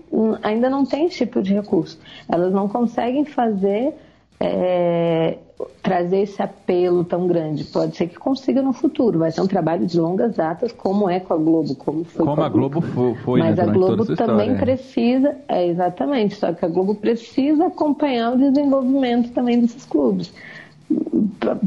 [0.41, 1.99] ainda não têm esse tipo de recurso.
[2.27, 3.93] Elas não conseguem fazer,
[4.39, 5.37] é,
[5.81, 7.63] trazer esse apelo tão grande.
[7.65, 11.19] Pode ser que consiga no futuro, vai ser um trabalho de longas datas, como é
[11.19, 12.81] com a Globo, como foi como com a, a Globo.
[12.81, 14.57] foi, foi Mas né, a Globo também história.
[14.57, 20.33] precisa, é, exatamente, só que a Globo precisa acompanhar o desenvolvimento também desses clubes.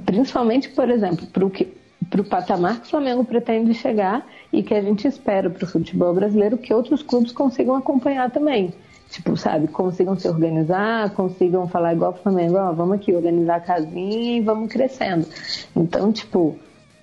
[0.04, 1.68] Principalmente, por exemplo, para o que
[2.10, 5.66] para o patamar que o Flamengo pretende chegar e que a gente espera para o
[5.66, 8.72] futebol brasileiro que outros clubes consigam acompanhar também.
[9.10, 13.60] Tipo, sabe, consigam se organizar, consigam falar igual o Flamengo, ó, vamos aqui organizar a
[13.60, 15.26] casinha e vamos crescendo.
[15.76, 16.56] Então, tipo,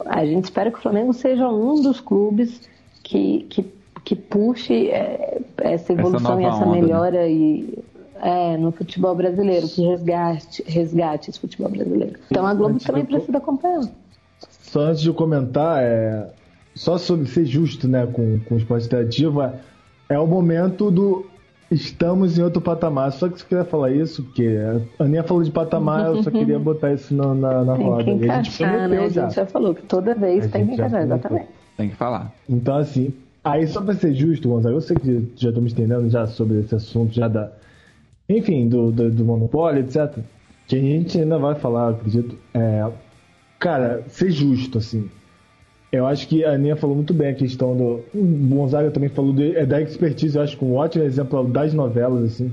[0.05, 2.69] a gente espera que o Flamengo seja um dos clubes
[3.01, 3.65] que, que,
[4.03, 6.81] que puxe é, essa evolução essa e essa onda, né?
[6.81, 7.31] melhora né?
[7.31, 7.83] e,
[8.21, 12.19] é, no futebol brasileiro, que resgate, resgate esse futebol brasileiro.
[12.29, 13.89] Então a Globo também precisa acompanhar.
[14.73, 16.29] Só antes de comentar, é,
[16.73, 19.39] só sobre ser justo né, com, com o esporte interativo,
[20.09, 21.27] é, o momento do
[21.69, 23.12] estamos em outro patamar.
[23.12, 24.57] Só que você queria falar isso, porque
[24.97, 28.03] a Aninha falou de patamar, eu só queria botar isso na, na, na tem roda.
[28.03, 29.09] Que encaixar, a né?
[29.12, 29.25] já.
[29.25, 31.49] A gente já falou que toda vez a tem que encaixar, exatamente.
[31.77, 32.33] Tem que falar.
[32.49, 36.25] Então, assim, aí só pra ser justo, Gonzalo, eu sei que já estamos entendendo já
[36.25, 37.51] sobre esse assunto, já da.
[38.27, 40.17] Enfim, do, do, do monopólio, etc.
[40.65, 42.89] que a gente ainda vai falar, acredito, é,
[43.63, 45.10] cara, ser justo, assim.
[45.89, 48.02] Eu acho que a Aninha falou muito bem a questão do.
[48.13, 51.73] O Gonzaga também falou de, é, da expertise, eu acho que um ótimo exemplo das
[51.73, 52.52] novelas, assim.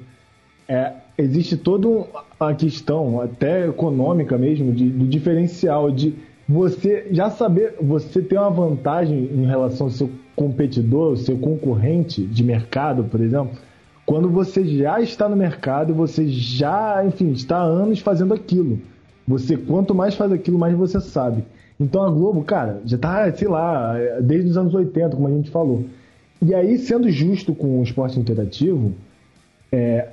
[0.68, 6.14] É, existe toda uma questão, até econômica mesmo, de, do diferencial, de
[6.48, 12.22] você já saber, você ter uma vantagem em relação ao seu competidor, ao seu concorrente
[12.22, 13.58] de mercado, por exemplo,
[14.06, 18.80] quando você já está no mercado, você já, enfim, está há anos fazendo aquilo.
[19.30, 21.44] Você, quanto mais faz aquilo, mais você sabe.
[21.78, 25.50] Então a Globo, cara, já tá, sei lá, desde os anos 80, como a gente
[25.50, 25.84] falou.
[26.42, 28.92] E aí, sendo justo com o esporte interativo,
[29.70, 30.08] é,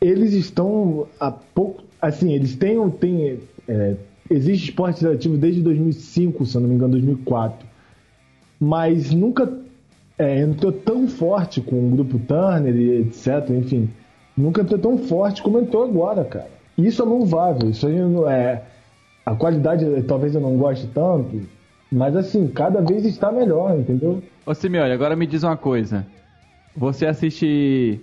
[0.00, 1.82] eles estão há pouco.
[2.00, 2.90] Assim, eles têm.
[2.90, 3.96] têm é,
[4.28, 7.66] existe esporte interativo desde 2005, se eu não me engano, 2004.
[8.60, 9.50] Mas nunca
[10.18, 13.48] é, entrou tão forte com o grupo Turner e etc.
[13.50, 13.88] Enfim,
[14.36, 16.55] nunca entrou tão forte como entrou agora, cara.
[16.76, 17.70] Isso é louvável.
[17.70, 17.96] Isso aí
[18.28, 18.62] é
[19.26, 21.40] a qualidade talvez eu não goste tanto,
[21.90, 24.22] mas assim, cada vez está melhor, entendeu?
[24.46, 26.06] Ô Simeone, agora me diz uma coisa.
[26.76, 28.00] Você assiste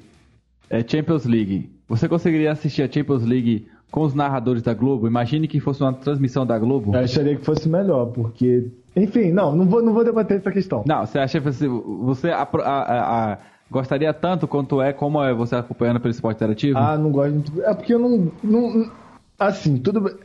[0.69, 1.69] é, Champions League.
[1.87, 5.07] Você conseguiria assistir a Champions League com os narradores da Globo?
[5.07, 6.93] Imagine que fosse uma transmissão da Globo.
[6.93, 8.71] Eu acharia que fosse melhor, porque.
[8.95, 10.83] Enfim, não, não vou, não vou debater essa questão.
[10.85, 13.37] Não, você acha que você, você a, a, a,
[13.69, 16.77] gostaria tanto quanto é, como é você acompanhando pelo esporte interativo?
[16.77, 17.61] Ah, não gosto.
[17.63, 18.91] É porque eu não, não
[19.39, 20.17] Assim, tudo.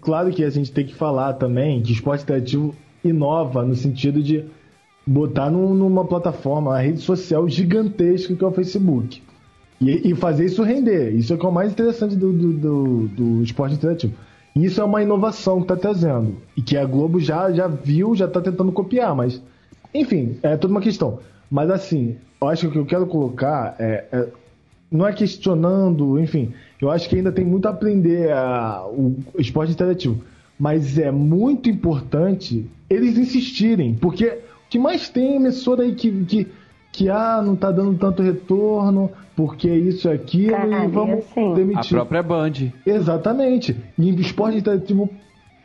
[0.00, 4.44] Claro que a gente tem que falar também que esporte interativo inova no sentido de
[5.06, 9.22] botar num, numa plataforma, uma rede social gigantesca que é o Facebook.
[9.80, 11.10] E, e, fazer isso render.
[11.14, 14.14] Isso é o que é o mais interessante do, do, do, do esporte interativo.
[14.54, 16.36] E isso é uma inovação que está trazendo.
[16.56, 19.40] E que a Globo já, já viu, já está tentando copiar, mas.
[19.94, 21.20] Enfim, é toda uma questão.
[21.50, 24.28] Mas assim, eu acho que o que eu quero colocar é, é
[24.90, 29.72] não é questionando, enfim, eu acho que ainda tem muito a aprender a, o esporte
[29.72, 30.22] interativo.
[30.58, 36.46] Mas é muito importante eles insistirem, porque o que mais tem emissora aí que, que,
[36.92, 41.54] que ah, não tá dando tanto retorno, porque isso e aquilo, Caralho, e vamos assim.
[41.54, 41.92] demitir.
[41.92, 42.52] A própria Band.
[42.86, 43.76] Exatamente.
[43.98, 45.10] E esporte interativo,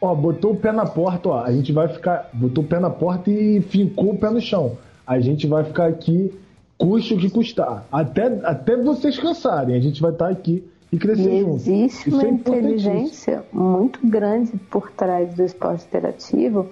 [0.01, 2.29] ó, botou o pé na porta, ó, a gente vai ficar.
[2.33, 4.77] Botou o pé na porta e fincou o pé no chão.
[5.05, 6.31] A gente vai ficar aqui
[6.77, 7.85] custe o que custar.
[7.91, 11.55] Até, até vocês cansarem, a gente vai estar aqui e crescer e junto.
[11.55, 16.69] Existe Isso uma é inteligência muito grande por trás do esporte interativo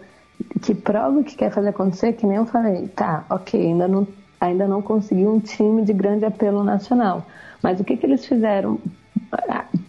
[0.61, 4.07] que prova que quer fazer acontecer, que nem eu falei, tá, ok, ainda não,
[4.39, 7.25] ainda não conseguiu um time de grande apelo nacional.
[7.61, 8.79] Mas o que, que eles fizeram,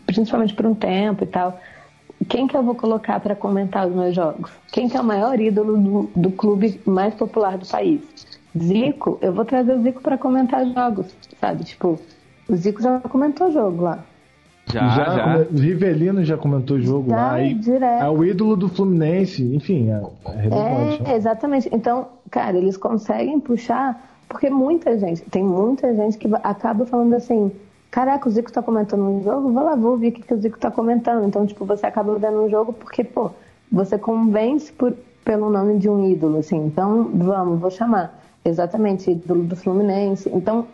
[0.07, 1.59] principalmente por um tempo e tal,
[2.29, 4.50] quem que eu vou colocar para comentar os meus jogos?
[4.70, 8.00] Quem que é o maior ídolo do, do clube mais popular do país?
[8.58, 11.06] Zico, eu vou trazer o Zico para comentar jogos,
[11.40, 11.64] sabe?
[11.64, 11.98] Tipo,
[12.48, 14.04] o Zico já comentou jogo lá.
[14.66, 15.04] Já, já.
[15.04, 15.36] já.
[15.52, 17.42] Rivelino já comentou o jogo já, lá.
[17.42, 18.02] E direto.
[18.02, 20.02] É o ídolo do Fluminense, enfim, é,
[21.06, 21.12] é.
[21.12, 21.68] É, exatamente.
[21.72, 27.50] Então, cara, eles conseguem puxar, porque muita gente, tem muita gente que acaba falando assim,
[27.90, 30.40] caraca, o Zico tá comentando um jogo, vou lá, vou ouvir o que, que o
[30.40, 31.26] Zico tá comentando.
[31.26, 33.30] Então, tipo, você acaba vendo um jogo porque, pô,
[33.70, 34.92] você convence por,
[35.24, 36.66] pelo nome de um ídolo, assim.
[36.66, 38.19] Então, vamos, vou chamar.
[38.44, 40.31] Exatamente, ídolo do Fluminense.
[40.33, 40.66] Então,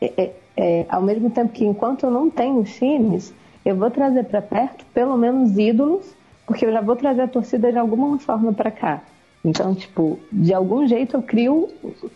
[0.00, 3.32] é, é, é, ao mesmo tempo que enquanto eu não tenho times,
[3.64, 6.14] eu vou trazer para perto pelo menos ídolos,
[6.46, 9.02] porque eu já vou trazer a torcida de alguma forma para cá.
[9.44, 11.68] Então, tipo, de algum jeito eu crio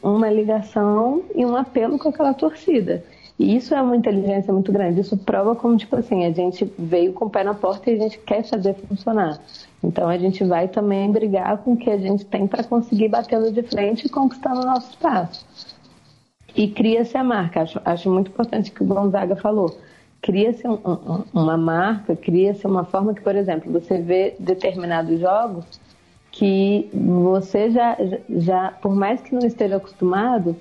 [0.03, 3.05] uma ligação e um apelo com aquela torcida.
[3.39, 5.01] E isso é uma inteligência muito grande.
[5.01, 7.97] Isso prova como, tipo assim, a gente veio com o pé na porta e a
[7.99, 9.39] gente quer fazer funcionar.
[9.83, 13.53] Então a gente vai também brigar com o que a gente tem para conseguir batendo
[13.53, 15.47] de frente e conquistando o nosso espaço.
[16.55, 17.63] E cria-se a marca.
[17.63, 19.79] Acho, acho muito importante que o Gonzaga falou.
[20.21, 25.65] Cria-se um, um, uma marca, cria-se uma forma que, por exemplo, você vê determinados jogos
[26.33, 27.97] que você já,
[28.29, 30.57] já, por mais que não esteja acostumado,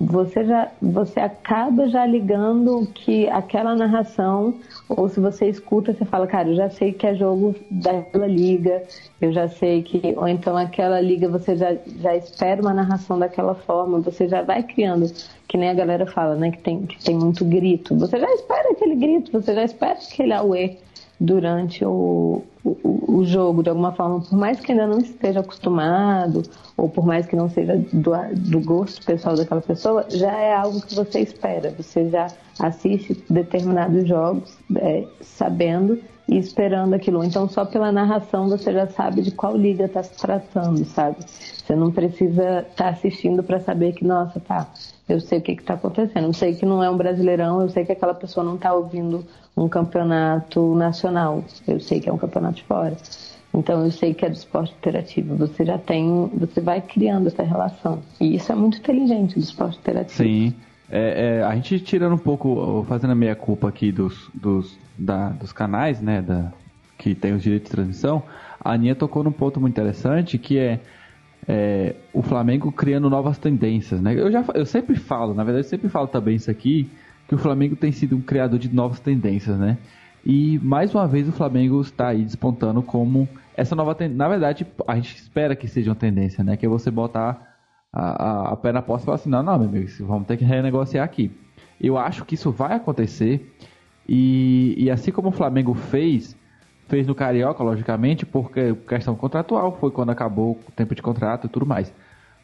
[0.00, 4.54] você já você acaba já ligando que aquela narração
[4.96, 8.82] ou se você escuta você fala cara eu já sei que é jogo daquela liga
[9.20, 13.54] eu já sei que ou então aquela liga você já já espera uma narração daquela
[13.54, 15.12] forma você já vai criando
[15.48, 17.94] que nem a galera fala né que tem que tem muito grito.
[17.96, 20.76] Você já espera aquele grito você já espera aquele auê
[21.20, 26.42] durante o, o, o, jogo, de alguma forma, por mais que ainda não esteja acostumado,
[26.76, 30.80] ou por mais que não seja do, do gosto pessoal daquela pessoa, já é algo
[30.80, 31.74] que você espera.
[31.76, 32.28] Você já
[32.60, 35.98] assiste determinados jogos é, sabendo
[36.28, 37.24] e esperando aquilo.
[37.24, 41.16] Então, só pela narração você já sabe de qual liga está se tratando, sabe?
[41.20, 44.68] Você não precisa estar tá assistindo para saber que, nossa, tá,
[45.12, 46.26] eu sei o que está acontecendo.
[46.26, 49.24] Eu sei que não é um brasileirão, eu sei que aquela pessoa não está ouvindo
[49.56, 52.96] um campeonato nacional, eu sei que é um campeonato de fora.
[53.54, 55.36] Então eu sei que é do esporte interativo.
[55.36, 58.02] Você já tem, você vai criando essa relação.
[58.18, 60.16] E isso é muito inteligente do esporte interativo.
[60.16, 60.54] Sim.
[60.90, 65.30] É, é, a gente tirando um pouco, fazendo a meia culpa aqui dos, dos, da,
[65.30, 66.52] dos canais, né, da,
[66.98, 68.22] que tem os direitos de transmissão,
[68.60, 70.80] a Aninha tocou num ponto muito interessante que é,
[71.46, 74.14] é, o Flamengo criando novas tendências, né?
[74.14, 76.90] Eu já eu sempre falo, na verdade eu sempre falo também isso aqui,
[77.26, 79.78] que o Flamengo tem sido um criador de novas tendências, né?
[80.24, 84.18] E mais uma vez o Flamengo está aí despontando como essa nova tendência.
[84.18, 86.56] Na verdade, a gente espera que seja uma tendência, né?
[86.56, 87.56] Que é você botar
[87.92, 90.36] a, a, a pé na porta e falar assim, não, não, meu amigo, vamos ter
[90.36, 91.30] que renegociar aqui.
[91.80, 93.52] Eu acho que isso vai acontecer
[94.08, 96.36] e, e assim como o Flamengo fez,
[96.92, 101.48] fez no Carioca, logicamente, porque questão contratual foi quando acabou o tempo de contrato e
[101.48, 101.90] tudo mais.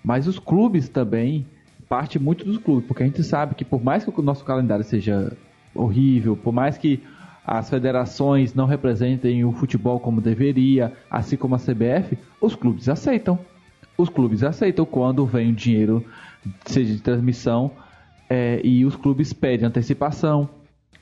[0.03, 1.47] Mas os clubes também,
[1.87, 4.83] parte muito dos clubes, porque a gente sabe que por mais que o nosso calendário
[4.83, 5.37] seja
[5.75, 7.03] horrível, por mais que
[7.47, 13.39] as federações não representem o futebol como deveria, assim como a CBF, os clubes aceitam
[13.99, 16.05] os clubes aceitam quando vem o dinheiro,
[16.65, 17.73] seja de transmissão,
[18.31, 20.49] é, e os clubes pedem antecipação.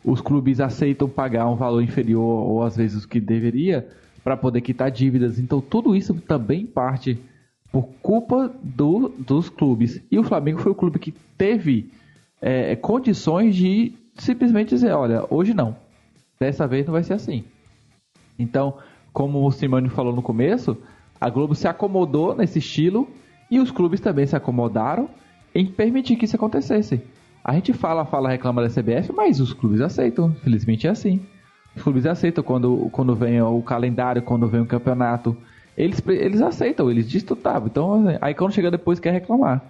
[0.06, 3.88] Os clubes aceitam pagar um valor inferior ou às vezes o que deveria
[4.22, 5.40] para poder quitar dívidas.
[5.40, 7.18] Então tudo isso também parte
[7.72, 10.00] por culpa do, dos clubes.
[10.10, 11.90] E o Flamengo foi o clube que teve
[12.40, 15.76] é, condições de simplesmente dizer, olha, hoje não.
[16.38, 17.44] Dessa vez não vai ser assim.
[18.38, 18.74] Então,
[19.12, 20.76] como o Simone falou no começo,
[21.20, 23.08] a Globo se acomodou nesse estilo
[23.50, 25.08] e os clubes também se acomodaram
[25.54, 27.02] em permitir que isso acontecesse.
[27.46, 30.34] A gente fala, fala, reclama da CBF, mas os clubes aceitam.
[30.42, 31.20] Felizmente é assim.
[31.76, 35.36] Os clubes aceitam quando, quando vem o calendário, quando vem o campeonato.
[35.78, 37.68] Eles, eles aceitam, eles disputavam.
[37.68, 39.62] Então, aí quando chega depois quer reclamar.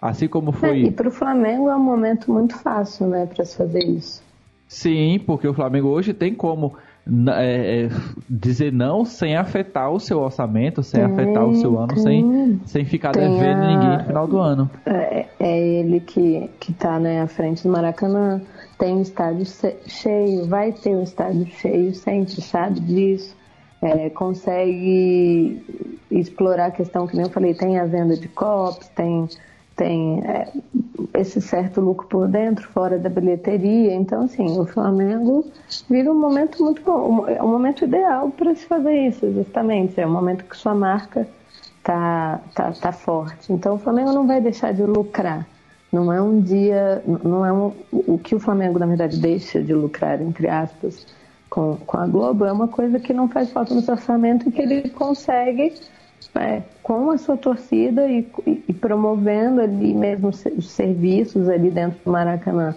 [0.00, 0.82] Assim como foi.
[0.82, 4.22] É, e para o Flamengo é um momento muito fácil, né, para se fazer isso.
[4.68, 6.76] Sim, porque o Flamengo hoje tem como
[7.06, 7.88] é, é,
[8.30, 12.84] dizer não sem afetar o seu orçamento, sem tem, afetar o seu ano, sem, sem
[12.84, 14.70] ficar devendo a, ninguém no final do ano.
[14.86, 18.40] É, é ele que, que tá né, à frente do Maracanã,
[18.78, 19.46] tem um estádio
[19.86, 23.36] cheio, vai ter um estádio cheio sempre, sabe disso.
[23.80, 25.60] É, consegue
[26.08, 29.28] explorar a questão que nem eu falei, tem a venda de copos, tem
[29.82, 30.48] tem é,
[31.14, 33.92] esse certo lucro por dentro, fora da bilheteria.
[33.92, 35.44] Então, assim, o Flamengo
[35.90, 40.00] vive um momento muito bom, é um momento ideal para se fazer isso, justamente.
[40.00, 41.26] É um momento que sua marca
[41.82, 43.52] tá, tá, tá forte.
[43.52, 45.46] Então, o Flamengo não vai deixar de lucrar.
[45.92, 49.74] Não é um dia, não é um, o que o Flamengo, na verdade, deixa de
[49.74, 51.06] lucrar, entre aspas,
[51.50, 54.52] com, com a Globo, é uma coisa que não faz falta no seu orçamento e
[54.52, 55.74] que ele consegue
[56.34, 62.10] é, com a sua torcida e, e, promovendo ali mesmo os serviços ali dentro do
[62.10, 62.74] Maracanã,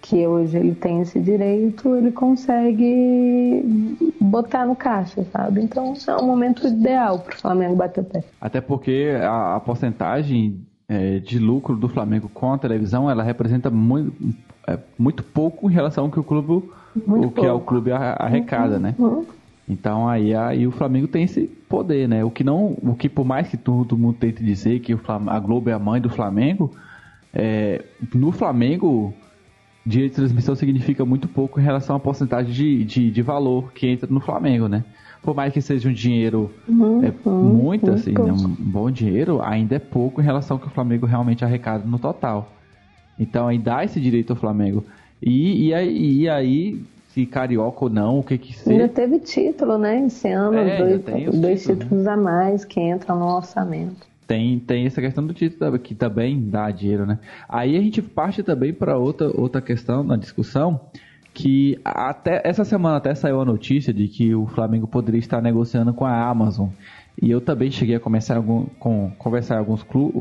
[0.00, 5.62] que hoje ele tem esse direito, ele consegue botar no caixa, sabe?
[5.62, 8.24] Então é um momento ideal para o Flamengo bater o pé.
[8.40, 13.70] Até porque a, a porcentagem é, de lucro do Flamengo com a televisão, ela representa
[13.70, 14.12] muito,
[14.66, 16.68] é, muito pouco em relação ao que o clube,
[17.06, 18.94] muito o que é o clube arrecada, uhum, né?
[18.98, 19.26] Uhum.
[19.68, 22.24] Então aí, aí o Flamengo tem esse poder, né?
[22.24, 25.30] O que não, o que por mais que todo mundo tente dizer que o Flamengo,
[25.30, 26.70] a Globo é a mãe do Flamengo,
[27.34, 29.12] é, no Flamengo
[29.84, 33.86] direito de transmissão significa muito pouco em relação à porcentagem de, de, de valor que
[33.86, 34.84] entra no Flamengo, né?
[35.22, 38.32] Por mais que seja um dinheiro uhum, é, muito, assim, né?
[38.32, 41.98] um bom dinheiro, ainda é pouco em relação ao que o Flamengo realmente arrecada no
[41.98, 42.52] total.
[43.18, 44.84] Então aí dá esse direito ao Flamengo.
[45.22, 46.84] E, e, aí, e aí
[47.16, 48.70] se carioca ou não, o que que seja.
[48.70, 50.04] Ainda teve título, né?
[50.04, 51.02] Esse ano, é, dois,
[51.34, 52.12] dois títulos, títulos né?
[52.12, 54.06] a mais que entram no orçamento.
[54.26, 57.18] Tem, tem essa questão do título que também dá dinheiro, né?
[57.48, 60.78] Aí a gente parte também para outra, outra questão na discussão,
[61.32, 65.94] que até essa semana até saiu a notícia de que o Flamengo poderia estar negociando
[65.94, 66.68] com a Amazon.
[67.22, 70.12] E eu também cheguei a começar algum, com, conversar em alguns, clu,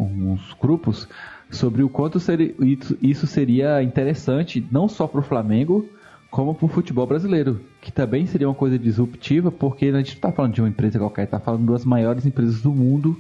[0.62, 1.10] grupos
[1.52, 2.56] sobre o quanto seria,
[3.02, 5.86] isso seria interessante, não só para o Flamengo,
[6.30, 10.16] como para o futebol brasileiro, que também seria uma coisa disruptiva, porque a gente não
[10.16, 13.18] está falando de uma empresa qualquer, está falando das maiores empresas do mundo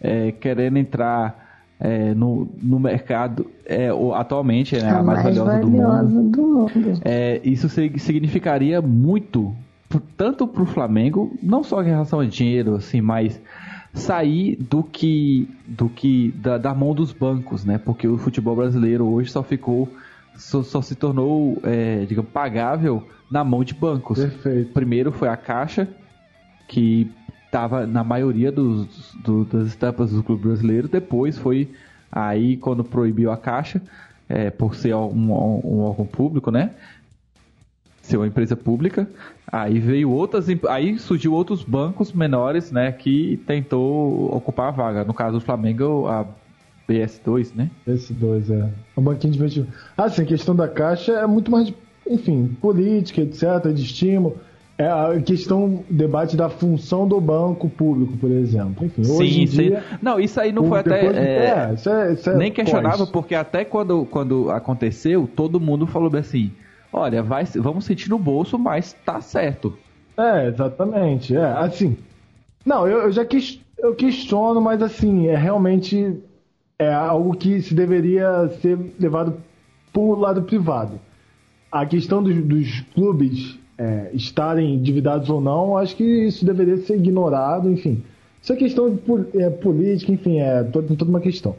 [0.00, 5.60] é, querendo entrar é, no, no mercado é, atualmente, né, a, a mais, mais valiosa,
[5.60, 6.30] valiosa, do mundo.
[6.30, 7.00] Do mundo.
[7.04, 9.54] É, isso significaria muito,
[10.16, 13.40] tanto para o Flamengo, não só em relação a dinheiro, assim, mas
[13.94, 17.78] sair do que do que da, da mão dos bancos, né?
[17.78, 19.88] Porque o futebol brasileiro hoje só ficou
[20.36, 24.18] só, só se tornou, é, digamos, pagável na mão de bancos.
[24.18, 24.72] Perfeito.
[24.72, 25.88] Primeiro foi a Caixa,
[26.68, 27.10] que
[27.46, 30.88] estava na maioria dos, do, das estampas do clube brasileiro.
[30.88, 31.70] Depois foi
[32.10, 33.80] aí quando proibiu a Caixa,
[34.28, 36.70] é, por ser um, um, órgão público, né?
[38.02, 39.08] Ser uma empresa pública.
[39.50, 42.90] Aí veio outras, aí surgiu outros bancos menores, né?
[42.92, 45.04] Que tentou ocupar a vaga.
[45.04, 46.26] No caso do Flamengo, a
[46.88, 47.70] BS2, né?
[47.86, 48.70] BS2, é.
[48.96, 49.72] Um banquinho de investimento.
[49.96, 51.72] Ah, sim, a questão da Caixa é muito mais,
[52.08, 54.38] enfim, política, etc., de estímulo
[54.76, 58.84] é a questão, debate da função do banco público, por exemplo.
[58.84, 59.56] Enfim, sim, hoje em sim.
[59.56, 61.06] dia, Não, isso aí não foi até.
[61.06, 65.86] É, é, isso é, isso é nem questionável, porque até quando, quando aconteceu, todo mundo
[65.86, 66.50] falou assim:
[66.92, 69.76] olha, vai, vamos sentir no bolso, mas tá certo.
[70.16, 71.36] É, exatamente.
[71.36, 71.96] É, assim.
[72.66, 76.16] Não, eu, eu já quis, eu questiono, mas assim, é realmente
[76.78, 79.36] é algo que se deveria ser levado
[79.92, 81.00] por lado privado.
[81.70, 86.96] A questão dos, dos clubes é, estarem endividados ou não, acho que isso deveria ser
[86.96, 88.02] ignorado, enfim.
[88.42, 88.98] Isso é questão
[89.34, 91.56] é, política, enfim, é toda, toda uma questão.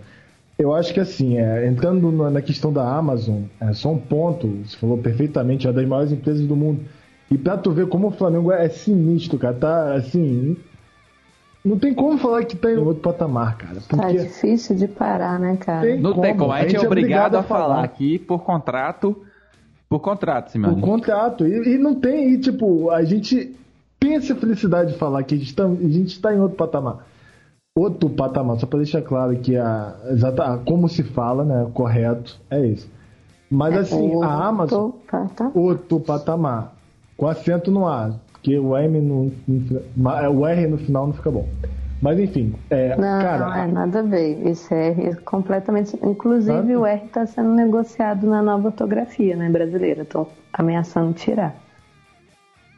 [0.57, 4.78] Eu acho que assim, é, entrando na questão da Amazon, é só um ponto, você
[4.78, 6.82] falou perfeitamente, é uma das maiores empresas do mundo.
[7.30, 10.55] E pra tu ver como o Flamengo é sinistro, cara, tá assim.
[11.66, 13.76] Não tem como falar que tá em outro patamar, cara.
[13.76, 14.18] Tá porque...
[14.18, 15.82] Tá difícil de parar, né, cara?
[15.82, 16.22] Tem não como.
[16.22, 16.51] tem como.
[16.51, 19.20] A gente, a gente é obrigado a falar aqui por contrato
[19.89, 20.76] por contrato, Simeone.
[20.76, 21.47] Por contrato.
[21.47, 23.55] E, e, não tem, e tipo, a gente
[23.99, 27.05] tem essa felicidade de falar que a gente está tá em outro patamar.
[27.78, 32.66] Outro patamar, só para deixar claro que a, exata, como se fala, né, correto, é
[32.66, 32.89] isso.
[33.49, 35.57] Mas é assim, a Amazon, patamar.
[35.57, 36.74] outro patamar,
[37.16, 39.31] com acento no A, porque o M no,
[40.31, 41.47] o R no final não fica bom.
[41.99, 43.45] Mas enfim, é, não, cara.
[43.45, 44.47] Não, é nada a ver.
[44.47, 45.97] Esse R é completamente.
[46.03, 50.03] Inclusive, o R está sendo negociado na nova ortografia né, brasileira.
[50.03, 51.55] Estou ameaçando tirar.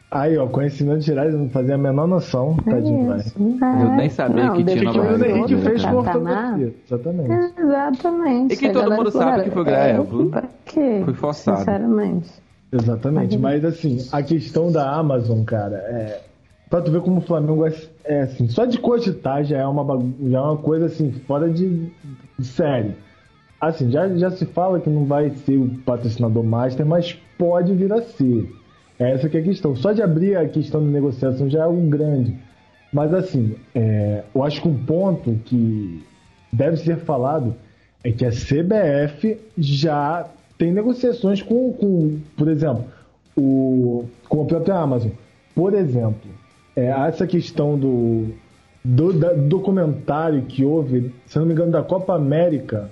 [0.09, 3.19] Aí, ó, conhecimento geral, eu não fazia a menor noção, é tadinho, vai.
[3.19, 3.83] É.
[3.83, 5.33] Eu nem sabia não, que tinha nova ortografia.
[5.33, 7.59] O Henrique fez com ortografia, exatamente.
[7.59, 8.53] Exatamente.
[8.53, 10.05] E que todo mundo sabe que foi Grael.
[10.31, 11.01] Pra quê?
[11.03, 11.57] Foi forçado.
[11.57, 12.46] Sinceramente.
[12.71, 16.21] Exatamente, mas assim, a questão da Amazon, cara, é,
[16.69, 19.85] Pra tu ver como o Flamengo é, é assim, só de cogitar já é uma,
[20.29, 21.89] já é uma coisa assim, fora de,
[22.37, 22.93] de série.
[23.59, 27.91] Assim, já, já se fala que não vai ser o patrocinador master, mas pode vir
[27.93, 28.51] a ser.
[28.99, 29.75] Essa que é a questão.
[29.75, 32.37] Só de abrir a questão de negociação já é algo grande.
[32.91, 36.03] Mas assim, é, eu acho que um ponto que
[36.51, 37.55] deve ser falado
[38.03, 40.27] é que a CBF já
[40.57, 42.85] tem negociações com, com por exemplo,
[43.35, 45.11] o, com a própria Amazon.
[45.53, 46.29] Por exemplo,
[46.75, 48.27] é, essa questão do,
[48.83, 49.13] do
[49.47, 52.89] documentário que houve, se não me engano, da Copa América,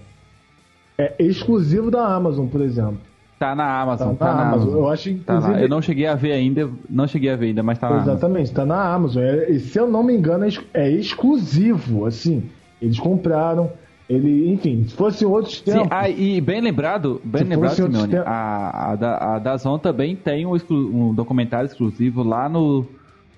[0.98, 3.00] é exclusivo da Amazon, por exemplo.
[3.38, 4.62] Tá na Amazon, tá, tá na, na Amazon.
[4.62, 4.80] Amazon.
[4.80, 5.54] Eu acho inclusive...
[5.54, 7.98] Tá eu não cheguei a ver ainda, não cheguei a ver ainda, mas tá na
[7.98, 8.56] Exatamente, Amazon.
[8.56, 9.24] tá na Amazon.
[9.24, 12.50] É, e se eu não me engano, é, é exclusivo, assim.
[12.82, 13.72] Eles compraram,
[14.10, 15.84] ele, enfim, se fosse outros tempos.
[15.84, 20.16] Sim, ah, e bem lembrado, bem se lembrado, Simeone, a, a, da, a Dazon também
[20.16, 22.86] tem um, exclu, um documentário exclusivo lá no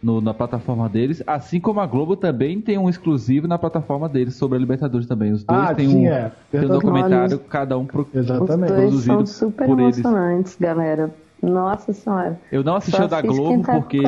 [0.02, 4.36] no, na plataforma deles, assim como a Globo também tem um exclusivo na plataforma deles
[4.36, 5.32] sobre a Libertadores também.
[5.32, 6.32] Os dois ah, têm sim, um, é.
[6.52, 8.74] tem um documentário, cada um pro, Exatamente.
[8.74, 10.76] Os dois são super emocionantes, eles.
[10.76, 11.12] galera.
[11.42, 12.40] Nossa senhora.
[12.52, 14.02] Eu não assisti o da Globo tá porque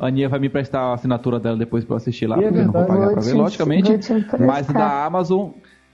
[0.00, 2.48] a Aninha vai me prestar a assinatura dela depois pra eu assistir lá, e é
[2.48, 3.92] porque é eu não vou pagar pra ver, logicamente.
[4.44, 5.50] Mas da Amazon,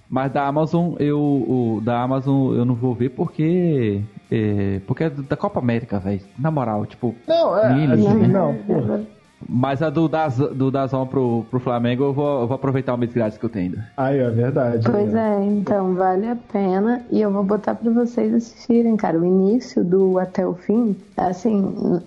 [0.09, 5.11] mas da Amazon eu o, da Amazon eu não vou ver porque é, porque é
[5.11, 6.20] da Copa América, velho.
[6.38, 8.26] Na moral, tipo, não, é, assim, né?
[8.26, 9.02] não, porra.
[9.46, 12.96] Mas a do, Daz, do Dazon pro, pro Flamengo eu vou, eu vou aproveitar o
[12.96, 13.88] mês grátis que eu tenho ainda.
[13.96, 14.88] Aí, é verdade.
[14.90, 15.36] Pois é.
[15.36, 17.05] é, então vale a pena.
[17.11, 19.18] E eu vou botar pra vocês assistirem, cara.
[19.18, 22.00] O início do até o fim, assim,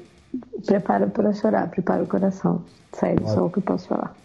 [0.65, 2.61] prepara para chorar, prepara o coração.
[2.93, 4.15] Sério, só o que eu posso falar.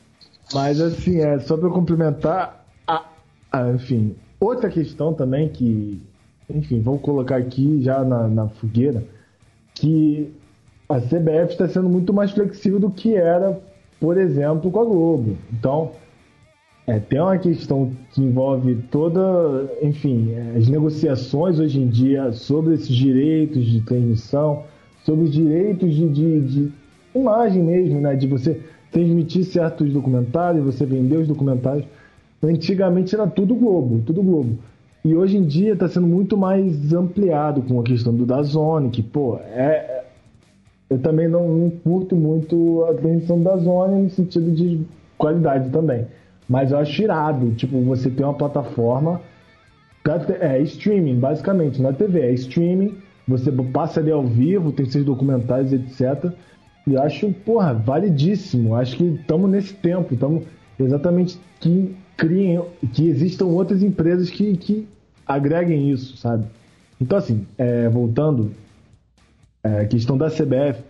[0.54, 2.61] Mas assim, é só pra complementar,
[3.52, 6.00] a, a, enfim, outra questão também que,
[6.48, 9.04] enfim, vamos colocar aqui já na, na fogueira,
[9.74, 10.32] que
[10.88, 13.60] a CBF está sendo muito mais flexível do que era,
[14.00, 15.36] por exemplo, com a Globo.
[15.52, 15.92] Então,
[16.86, 22.94] é, tem uma questão que envolve toda, enfim, as negociações hoje em dia sobre esses
[22.94, 24.64] direitos de transmissão,
[25.04, 26.72] sobre os direitos de, de, de
[27.14, 28.16] imagem mesmo, né?
[28.16, 31.86] De você transmitir certos documentários, você vender os documentários.
[32.42, 34.58] Antigamente era tudo Globo, tudo Globo.
[35.04, 38.90] E hoje em dia está sendo muito mais ampliado com a questão do da Zone,
[38.90, 40.04] que, pô, é,
[40.88, 44.84] eu também não, não curto muito a transmissão da Zona no sentido de
[45.16, 46.06] qualidade também.
[46.48, 49.20] Mas eu acho irado, tipo, você ter uma plataforma
[50.40, 52.96] É streaming, basicamente, é TV, é streaming.
[53.28, 56.32] Você passa ali ao vivo, tem seus documentários, etc.
[56.86, 58.74] E acho, porra, validíssimo.
[58.74, 60.42] Acho que estamos nesse tempo, estamos
[60.78, 62.62] exatamente que criem,
[62.92, 64.86] que existam outras empresas que, que
[65.26, 66.46] agreguem isso, sabe?
[67.00, 68.52] Então, assim, é, voltando,
[69.64, 70.80] é, a questão da CBF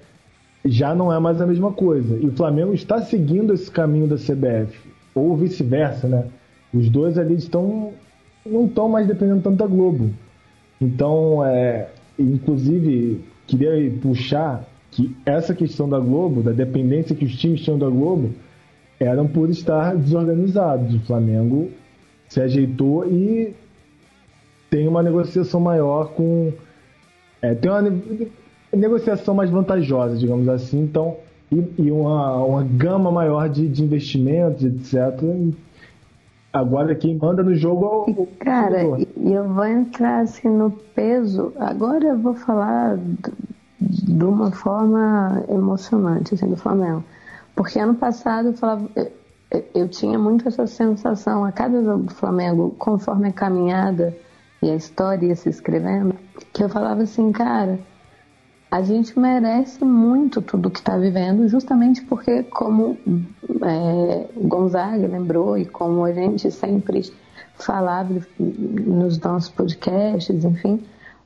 [0.62, 2.18] já não é mais a mesma coisa.
[2.18, 4.78] E o Flamengo está seguindo esse caminho da CBF,
[5.14, 6.26] ou vice-versa, né?
[6.72, 7.92] Os dois ali estão
[8.44, 10.10] não estão mais dependendo tanto da Globo.
[10.80, 17.62] Então, é, inclusive, queria puxar que essa questão da Globo, da dependência que os times
[17.62, 18.34] tinham da Globo,
[19.02, 20.94] eram por estar desorganizados.
[20.94, 21.70] O Flamengo
[22.28, 23.54] se ajeitou e
[24.70, 26.52] tem uma negociação maior com.
[27.40, 27.82] É, tem uma
[28.72, 31.16] negociação mais vantajosa, digamos assim, então,
[31.50, 35.22] e, e uma, uma gama maior de, de investimentos, etc.
[35.22, 35.54] E
[36.52, 38.26] agora quem manda no jogo é o.
[38.38, 41.52] Cara, e eu vou entrar assim no peso.
[41.58, 42.98] Agora eu vou falar
[43.78, 47.04] de uma forma emocionante assim, do Flamengo.
[47.54, 49.12] Porque ano passado eu falava, eu,
[49.74, 54.16] eu tinha muito essa sensação a cada jogo do Flamengo, conforme a caminhada
[54.62, 56.14] e a história ia se escrevendo,
[56.52, 57.78] que eu falava assim, cara,
[58.70, 62.96] a gente merece muito tudo que está vivendo, justamente porque, como
[63.62, 67.12] é, Gonzaga lembrou e como a gente sempre
[67.54, 70.82] falava nos nossos podcasts, enfim,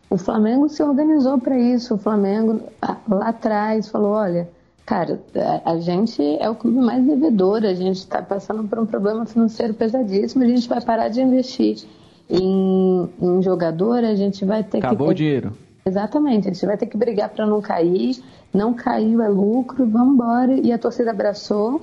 [0.09, 1.95] o Flamengo se organizou para isso.
[1.95, 2.61] O Flamengo
[3.09, 4.49] lá atrás falou: olha,
[4.87, 5.21] cara,
[5.65, 9.75] a gente é o clube mais devedor, a gente está passando por um problema financeiro
[9.75, 11.85] pesadíssimo, a gente vai parar de investir
[12.31, 14.87] em, em jogador, a gente vai ter Acabou que.
[14.87, 15.53] Acabou o dinheiro.
[15.85, 18.23] Exatamente, a gente vai ter que brigar para não cair,
[18.55, 20.55] não caiu é lucro, vamos embora.
[20.55, 21.81] E a torcida abraçou.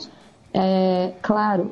[0.54, 1.72] É, claro,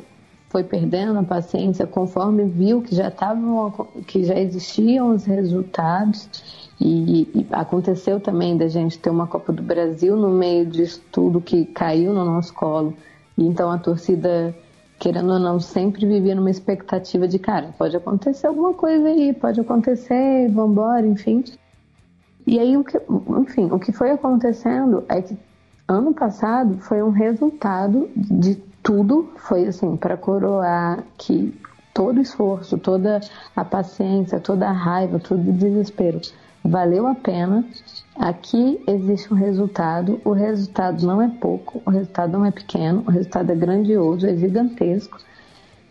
[0.50, 3.72] foi perdendo a paciência conforme viu que já estavam,
[4.06, 10.16] que já existiam os resultados e, aconteceu também da gente ter uma Copa do Brasil
[10.16, 12.96] no meio disso tudo que caiu no nosso colo.
[13.38, 14.56] E então a torcida,
[14.98, 19.60] querendo ou não, sempre vivia numa expectativa de, cara, pode acontecer alguma coisa aí, pode
[19.62, 21.44] acontecer, vamos embora, enfim.
[22.48, 23.00] E aí, o que,
[23.40, 25.38] enfim, o que foi acontecendo é que
[25.88, 31.54] ano passado foi um resultado de tudo foi assim para coroar que
[31.94, 33.20] todo esforço, toda
[33.56, 36.20] a paciência, toda a raiva, todo o desespero
[36.64, 37.66] valeu a pena.
[38.16, 43.12] Aqui existe um resultado, o resultado não é pouco, o resultado não é pequeno, o
[43.12, 45.18] resultado é grandioso, é gigantesco.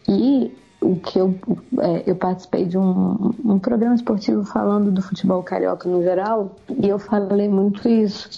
[0.08, 1.34] E o que eu,
[1.78, 6.88] é, eu participei de um, um programa esportivo falando do futebol carioca no geral, e
[6.88, 8.28] eu falei muito isso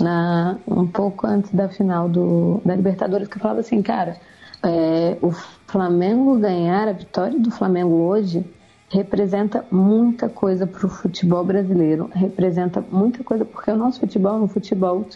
[0.00, 4.16] na, um pouco antes da final do, da Libertadores, que eu falava assim, cara,
[4.62, 5.30] é, o
[5.66, 8.44] Flamengo ganhar, a vitória do Flamengo hoje
[8.92, 14.42] representa muita coisa para o futebol brasileiro, representa muita coisa, porque o nosso futebol é
[14.42, 15.06] um futebol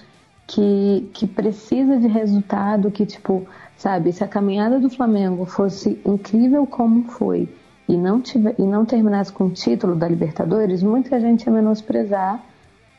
[0.47, 3.47] que, que precisa de resultado, que tipo,
[3.77, 7.47] sabe, se a caminhada do Flamengo fosse incrível como foi
[7.87, 12.43] e não, tiver, e não terminasse com o título da Libertadores, muita gente ia menosprezar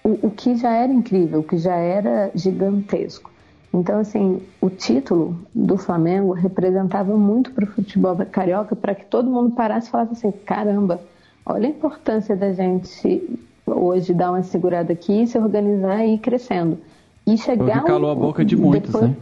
[0.03, 3.31] o, o que já era incrível, o que já era gigantesco.
[3.77, 9.29] Então, assim, o título do Flamengo representava muito para o futebol carioca para que todo
[9.29, 10.99] mundo parasse e falasse assim: caramba,
[11.45, 16.79] olha a importância da gente hoje dar uma segurada aqui, se organizar e ir crescendo.
[17.25, 17.81] E chegar.
[17.81, 19.17] Porque calou a boca de muitos, depois, né?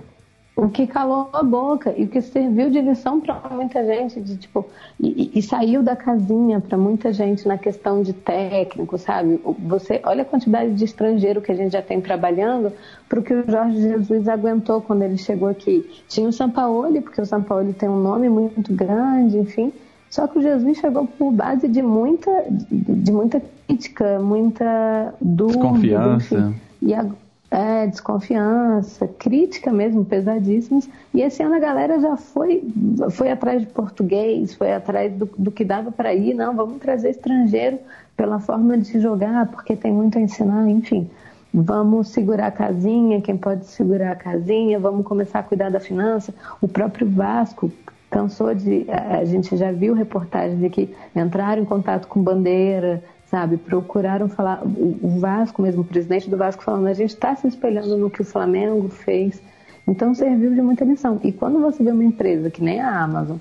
[0.55, 4.37] O que calou a boca e o que serviu de lição para muita gente, de
[4.37, 4.65] tipo
[4.97, 9.41] e, e saiu da casinha para muita gente na questão de técnico, sabe?
[9.59, 12.71] Você olha a quantidade de estrangeiro que a gente já tem trabalhando
[13.09, 15.89] para o que o Jorge Jesus aguentou quando ele chegou aqui.
[16.07, 19.73] Tinha o Sampaoli, porque o Sampaoli tem um nome muito grande, enfim.
[20.09, 25.59] Só que o Jesus chegou por base de muita, de, de muita crítica, muita dúvida,
[25.59, 26.37] desconfiança.
[26.37, 26.61] Enfim.
[26.81, 27.05] E, a,
[27.51, 30.89] é, desconfiança, crítica mesmo, pesadíssimas.
[31.13, 32.63] E esse ano a galera já foi,
[33.11, 36.33] foi atrás de português, foi atrás do, do que dava para ir.
[36.33, 37.79] Não, vamos trazer estrangeiro
[38.17, 41.09] pela forma de jogar, porque tem muito a ensinar, enfim.
[41.53, 46.33] Vamos segurar a casinha, quem pode segurar a casinha, vamos começar a cuidar da finança.
[46.61, 47.71] O próprio Vasco
[48.09, 48.85] cansou de.
[48.89, 53.01] A gente já viu reportagens de que entraram em contato com bandeira,
[53.35, 53.57] sabe?
[53.57, 57.97] Procuraram falar, o Vasco mesmo, o presidente do Vasco falando, a gente está se espelhando
[57.97, 59.41] no que o Flamengo fez.
[59.85, 61.19] Então serviu de muita lição.
[61.21, 63.35] E quando você vê uma empresa que nem a Amazon,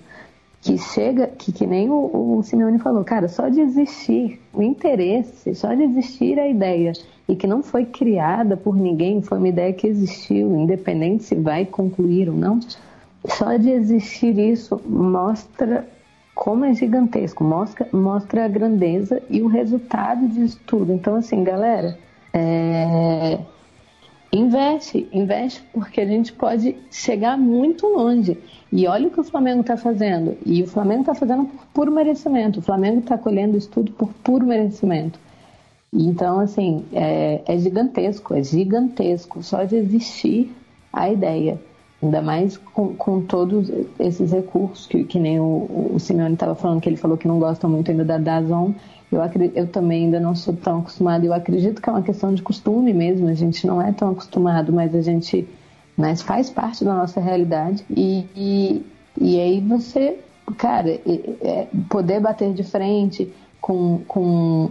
[0.60, 5.54] que chega, que, que nem o, o Simeone falou, cara, só de existir o interesse,
[5.54, 6.92] só de existir a ideia
[7.28, 11.64] e que não foi criada por ninguém, foi uma ideia que existiu, independente se vai
[11.64, 12.58] concluir ou não,
[13.26, 15.86] só de existir isso mostra
[16.34, 20.92] como é gigantesco, mostra, mostra a grandeza e o resultado disso tudo.
[20.92, 21.96] Então, assim, galera,
[22.32, 23.38] é...
[24.32, 28.36] investe, investe porque a gente pode chegar muito longe.
[28.72, 30.36] E olha o que o Flamengo está fazendo.
[30.44, 32.58] E o Flamengo está fazendo por puro merecimento.
[32.58, 35.18] O Flamengo está colhendo isso tudo por puro merecimento.
[35.92, 40.52] Então, assim, é, é gigantesco, é gigantesco só de existir
[40.92, 41.60] a ideia.
[42.04, 46.80] Ainda mais com, com todos esses recursos, que, que nem o, o Simeone estava falando,
[46.80, 48.72] que ele falou que não gosta muito ainda da Dazon.
[49.10, 49.20] Eu,
[49.54, 51.24] eu também ainda não sou tão acostumado.
[51.24, 53.26] Eu acredito que é uma questão de costume mesmo.
[53.28, 55.48] A gente não é tão acostumado, mas a gente
[55.96, 57.84] mas faz parte da nossa realidade.
[57.88, 58.86] E, e,
[59.20, 60.18] e aí você,
[60.58, 64.70] cara, é, poder bater de frente com, com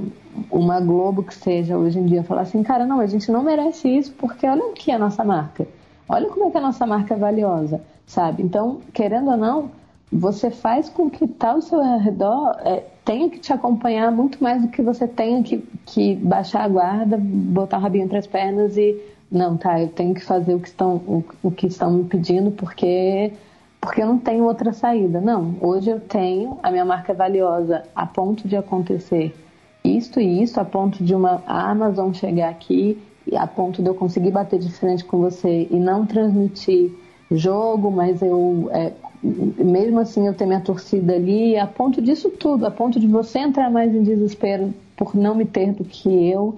[0.51, 3.87] uma Globo que seja hoje em dia, falar assim, cara, não, a gente não merece
[3.87, 5.65] isso porque olha o que é a nossa marca.
[6.07, 8.43] Olha como é que a nossa marca é valiosa, sabe?
[8.43, 9.71] Então, querendo ou não,
[10.11, 14.61] você faz com que tal tá seu redor é, tenha que te acompanhar muito mais
[14.61, 18.77] do que você tenha que, que baixar a guarda, botar o rabinho entre as pernas
[18.77, 19.01] e
[19.31, 22.51] não, tá, eu tenho que fazer o que estão, o, o que estão me pedindo
[22.51, 23.33] porque
[23.81, 25.19] porque eu não tenho outra saída.
[25.19, 29.35] Não, hoje eu tenho, a minha marca é valiosa a ponto de acontecer
[29.83, 32.97] isto e isso, a ponto de uma Amazon chegar aqui
[33.35, 36.91] a ponto de eu conseguir bater de frente com você e não transmitir
[37.31, 42.65] jogo, mas eu é, mesmo assim eu ter minha torcida ali, a ponto disso tudo,
[42.65, 46.57] a ponto de você entrar mais em desespero por não me ter do que eu.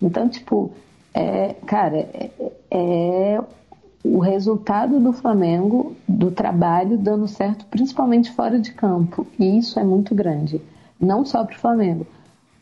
[0.00, 0.70] Então, tipo,
[1.12, 2.30] é, cara, é,
[2.70, 3.40] é
[4.04, 9.26] o resultado do Flamengo, do trabalho dando certo, principalmente fora de campo.
[9.38, 10.60] E isso é muito grande.
[11.00, 12.06] Não só para o Flamengo,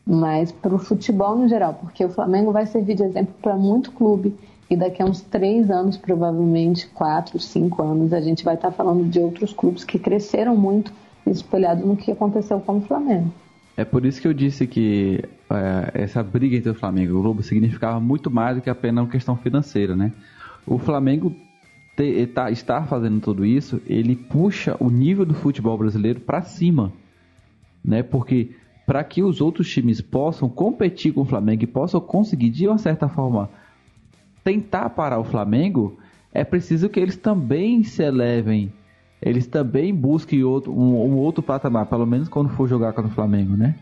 [0.07, 3.93] mas para o futebol no geral, porque o Flamengo vai servir de exemplo para muito
[3.93, 4.35] clube
[4.69, 8.77] e daqui a uns três anos, provavelmente quatro, cinco anos, a gente vai estar tá
[8.77, 10.93] falando de outros clubes que cresceram muito
[11.27, 13.33] espelhado no que aconteceu com o Flamengo.
[13.77, 17.23] É por isso que eu disse que é, essa briga entre o Flamengo e o
[17.23, 20.13] Globo significava muito mais do que apenas uma questão financeira, né?
[20.67, 21.35] O Flamengo
[21.97, 26.93] te, tá, estar fazendo tudo isso, ele puxa o nível do futebol brasileiro para cima,
[27.85, 28.03] né?
[28.03, 28.51] Porque
[28.93, 32.77] para que os outros times possam competir com o Flamengo e possam conseguir, de uma
[32.77, 33.49] certa forma,
[34.45, 35.97] tentar parar o Flamengo,
[36.31, 38.71] é preciso que eles também se elevem,
[39.23, 43.15] eles também busquem outro, um, um outro patamar, pelo menos quando for jogar contra o
[43.15, 43.77] Flamengo, né?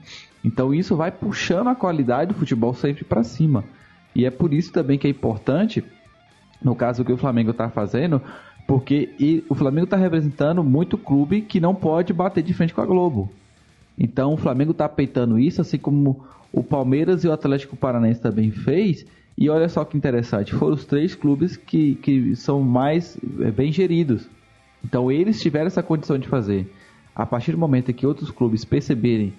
[0.44, 3.64] Então isso vai puxando a qualidade do futebol sempre para cima.
[4.14, 5.82] E é por isso também que é importante,
[6.62, 8.22] no caso que o Flamengo está fazendo,
[8.64, 12.86] porque o Flamengo está representando muito clube que não pode bater de frente com a
[12.86, 13.28] Globo.
[13.98, 18.50] Então o Flamengo está peitando isso, assim como o Palmeiras e o Atlético Paranaense também
[18.50, 19.06] fez.
[19.36, 23.72] E olha só que interessante, foram os três clubes que, que são mais é, bem
[23.72, 24.28] geridos.
[24.84, 26.70] Então eles tiveram essa condição de fazer.
[27.14, 29.32] A partir do momento em que outros clubes perceberem,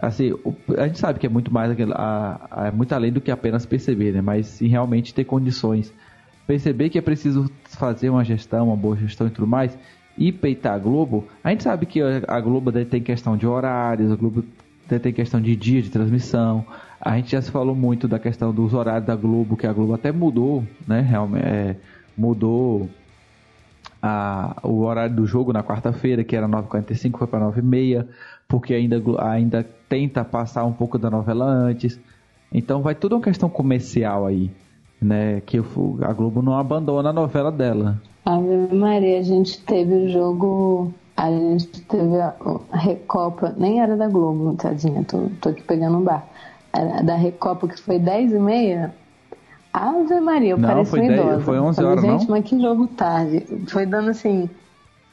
[0.00, 0.32] assim,
[0.76, 4.20] a gente sabe que é muito mais é muito além do que apenas perceber, né?
[4.20, 5.92] Mas sim realmente ter condições,
[6.46, 9.76] perceber que é preciso fazer uma gestão, uma boa gestão e tudo mais,
[10.16, 14.16] e peitar a Globo, a gente sabe que a Globo tem questão de horários, a
[14.16, 14.44] Globo
[15.00, 16.64] tem questão de dia de transmissão.
[17.00, 19.94] A gente já se falou muito da questão dos horários da Globo, que a Globo
[19.94, 21.00] até mudou, né?
[21.00, 21.76] Realmente é,
[22.16, 22.88] mudou
[24.00, 28.06] a, o horário do jogo na quarta-feira, que era 9h45, foi para 9h30,
[28.46, 31.98] porque ainda, ainda tenta passar um pouco da novela antes.
[32.52, 34.50] Então vai tudo uma questão comercial aí,
[35.00, 35.40] né?
[35.40, 38.00] Que a Globo não abandona a novela dela.
[38.24, 40.94] Ave Maria, a gente teve o jogo.
[41.16, 42.34] A gente teve a,
[42.72, 46.26] Recopa, nem era da Globo, tadinha, tô, tô aqui pegando um bar.
[46.72, 48.94] Era da Recopa que foi 10 e meia.
[49.72, 51.40] Ave Maria, eu pareço uma idosa.
[51.40, 52.30] Foi 11 Falei, horas, gente, não?
[52.30, 53.46] mas que jogo tarde.
[53.68, 54.48] Foi dando assim.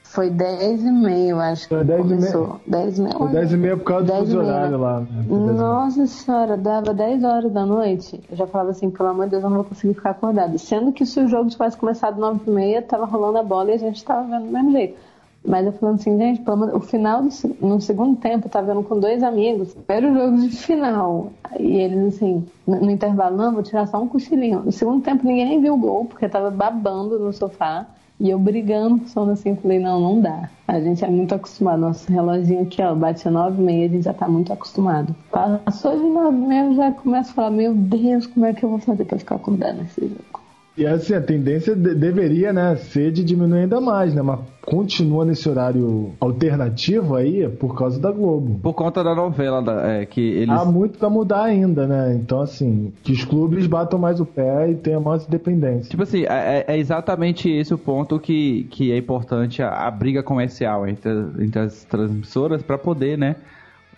[0.10, 2.60] Foi 10 e meia, eu acho que foi 10 começou.
[2.66, 3.16] 10 e meia.
[3.16, 5.02] Foi 10 e meia por causa do fuso horário lá.
[5.02, 5.26] Né?
[5.30, 8.20] Nossa senhora, dava 10 horas da noite.
[8.28, 10.58] Eu já falava assim, pelo amor de Deus, eu não vou conseguir ficar acordado.
[10.58, 13.76] Sendo que se o jogo tivesse começado 9 e meia, tava rolando a bola e
[13.76, 14.98] a gente tava vendo do mesmo jeito.
[15.46, 17.30] Mas eu falando assim, gente, pelo amor, o final do
[17.62, 21.32] no segundo tempo, eu tava vendo com dois amigos, primeiro jogo de final.
[21.60, 24.64] E eles assim, no, no intervalo, não, vou tirar só um cochilinho.
[24.64, 27.86] No segundo tempo ninguém nem viu o gol, porque tava babando no sofá.
[28.20, 30.50] E eu brigando com sono assim, falei, não, não dá.
[30.68, 31.80] A gente é muito acostumado.
[31.80, 35.16] Nosso reloginho aqui, ó, bate a nove e meia, a gente já tá muito acostumado.
[35.32, 38.64] Passou de nove e meia, eu já começo a falar, meu Deus, como é que
[38.64, 40.42] eu vou fazer pra ficar acordado nesse jogo?
[40.80, 44.22] E assim, a tendência de, deveria, né, ser de diminuir ainda mais, né?
[44.22, 48.62] Mas continua nesse horário alternativo aí por causa da Globo.
[48.64, 50.50] Por conta da novela, da, é, que eles...
[50.50, 52.16] Há muito pra mudar ainda, né?
[52.16, 55.90] Então, assim, que os clubes batam mais o pé e tenham mais independência.
[55.90, 60.24] Tipo assim, é, é exatamente esse o ponto que, que é importante a, a briga
[60.24, 63.36] comercial entre, entre as transmissoras para poder, né?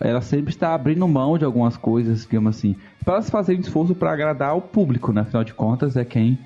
[0.00, 2.74] Ela sempre está abrindo mão de algumas coisas, digamos assim,
[3.04, 5.20] para elas fazerem esforço para agradar o público, né?
[5.20, 6.36] Afinal de contas, é quem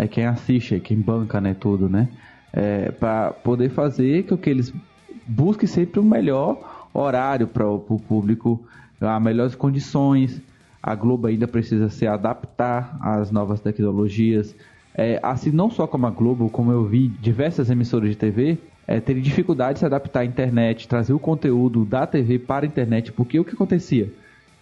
[0.00, 2.08] é quem assiste, é quem banca, né, tudo, né?
[2.52, 4.72] É, para poder fazer com que eles
[5.26, 8.64] busquem sempre o melhor horário para o público,
[8.98, 10.40] as melhores condições.
[10.82, 14.56] A Globo ainda precisa se adaptar às novas tecnologias.
[14.94, 18.98] É, assim, não só como a Globo, como eu vi diversas emissoras de TV é,
[19.00, 23.12] terem dificuldade de se adaptar à internet, trazer o conteúdo da TV para a internet,
[23.12, 24.10] porque o que acontecia?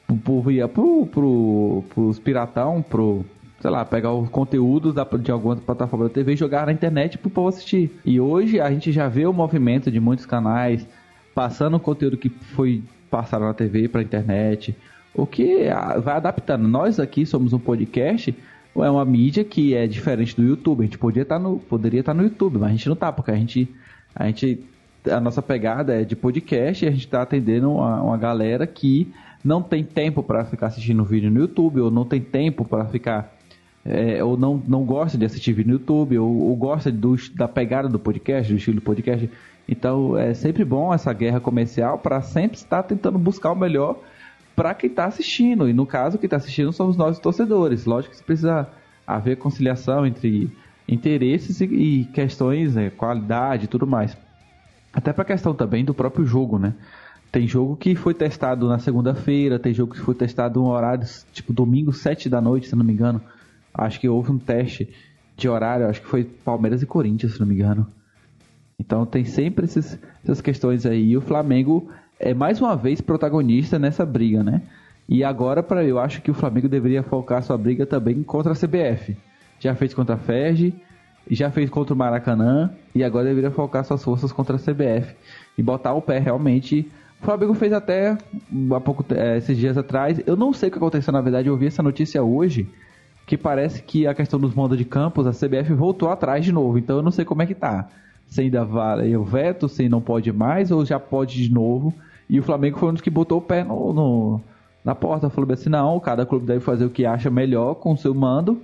[0.08, 3.24] O povo ia pro, pro, pros piratão, pro,
[3.60, 7.18] sei lá, pegar o conteúdo da, de alguma plataforma da TV e jogar na internet
[7.18, 7.98] pro povo assistir.
[8.04, 10.86] E hoje a gente já vê o movimento de muitos canais
[11.34, 14.76] passando o conteúdo que foi passado na TV para a internet,
[15.14, 15.68] o que
[16.02, 16.68] vai adaptando.
[16.68, 18.34] Nós aqui somos um podcast,
[18.76, 20.80] é uma mídia que é diferente do YouTube.
[20.80, 22.96] A gente podia estar tá no, poderia estar tá no YouTube, mas a gente não
[22.96, 23.68] tá, porque a gente,
[24.14, 24.60] a gente
[25.10, 29.12] a nossa pegada é de podcast e a gente está atendendo uma, uma galera que
[29.44, 33.37] não tem tempo para ficar assistindo vídeo no YouTube ou não tem tempo para ficar
[33.88, 37.48] é, ou não, não gosta de assistir vídeo no YouTube, ou, ou gosta do, da
[37.48, 39.30] pegada do podcast, do estilo do podcast.
[39.66, 43.98] Então é sempre bom essa guerra comercial para sempre estar tentando buscar o melhor
[44.54, 45.68] para quem está assistindo.
[45.68, 47.86] E no caso, quem está assistindo somos nós, torcedores.
[47.86, 48.68] Lógico que precisa
[49.06, 50.50] haver conciliação entre
[50.86, 54.16] interesses e, questões, né, qualidade e tudo mais.
[54.92, 56.74] Até para a questão também do próprio jogo, né?
[57.30, 61.52] Tem jogo que foi testado na segunda-feira, tem jogo que foi testado em horários tipo
[61.52, 63.20] domingo, 7 da noite, se não me engano.
[63.72, 64.88] Acho que houve um teste
[65.36, 67.86] de horário, acho que foi Palmeiras e Corinthians, se não me engano.
[68.78, 71.10] Então tem sempre esses, essas questões aí.
[71.10, 71.88] E o Flamengo
[72.18, 74.62] é mais uma vez protagonista nessa briga, né?
[75.08, 78.54] E agora, para eu acho que o Flamengo deveria focar sua briga também contra a
[78.54, 79.16] CBF.
[79.58, 80.74] Já fez contra a FERJ,
[81.30, 85.14] já fez contra o Maracanã e agora deveria focar suas forças contra a CBF
[85.56, 86.90] e botar o pé realmente.
[87.20, 90.20] O Flamengo fez até há pouco é, esses dias atrás.
[90.26, 91.48] Eu não sei o que aconteceu na verdade.
[91.48, 92.68] Eu vi essa notícia hoje
[93.28, 96.78] que parece que a questão dos mandos de campos, a CBF voltou atrás de novo.
[96.78, 97.86] Então eu não sei como é que tá.
[98.26, 101.92] Se ainda vale o veto, se não pode mais, ou já pode de novo.
[102.28, 104.40] E o Flamengo foi um dos que botou o pé no, no
[104.82, 105.28] na porta.
[105.28, 108.62] Falou assim, não, cada clube deve fazer o que acha melhor com o seu mando.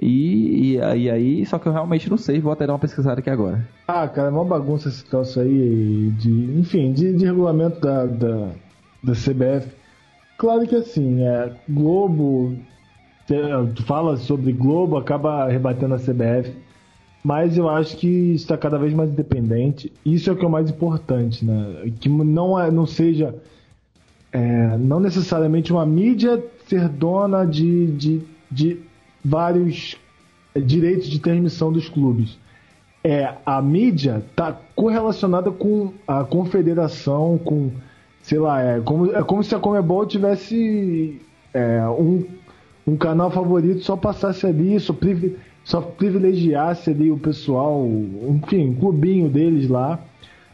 [0.00, 3.20] E, e, e, aí, só que eu realmente não sei, vou até dar uma pesquisada
[3.20, 3.68] aqui agora.
[3.86, 8.50] Ah, cara, é uma bagunça esse troço aí, de, enfim, de, de regulamento da, da,
[9.02, 9.70] da CBF.
[10.38, 12.56] Claro que assim, é, Globo
[13.84, 16.54] fala sobre Globo, acaba rebatendo a CBF,
[17.22, 19.92] mas eu acho que está cada vez mais independente.
[20.04, 21.90] Isso é o que é o mais importante, né?
[22.00, 23.34] Que não, é, não seja
[24.32, 28.80] é, não necessariamente uma mídia ser dona de, de, de
[29.24, 29.96] vários
[30.56, 32.38] direitos de transmissão dos clubes.
[33.02, 37.70] É, a mídia está correlacionada com a confederação, com,
[38.22, 41.20] sei lá, é como, é como se a Comebol tivesse
[41.54, 42.24] é, um
[42.88, 48.74] um canal favorito só passasse ali, só, privi só privilegiasse ali o pessoal, enfim, um
[48.74, 50.02] clubinho deles lá,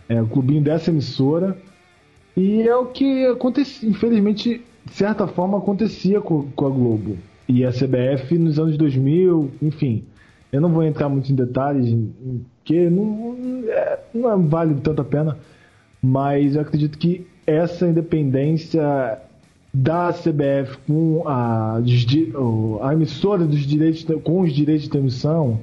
[0.08, 1.56] é, o clubinho dessa emissora.
[2.36, 7.16] E é o que acontecia, infelizmente, de certa forma, acontecia com, com a Globo.
[7.48, 10.02] E a CBF nos anos 2000, enfim.
[10.50, 11.96] Eu não vou entrar muito em detalhes,
[12.56, 13.36] porque não,
[13.68, 15.38] é, não vale tanto a pena,
[16.02, 19.20] mas eu acredito que essa independência
[19.74, 21.80] da CBF com a,
[22.80, 25.58] a emissora dos direitos com os direitos de transmissão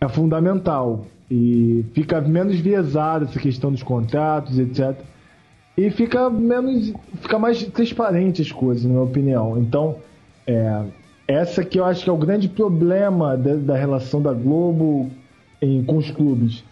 [0.00, 1.04] é fundamental.
[1.28, 4.96] E fica menos viesada essa questão dos contratos etc
[5.76, 9.58] e fica menos fica mais transparente as coisas na minha opinião.
[9.58, 9.96] Então
[10.46, 10.84] é,
[11.26, 15.10] essa que eu acho que é o grande problema da, da relação da Globo
[15.60, 16.62] em, com os clubes.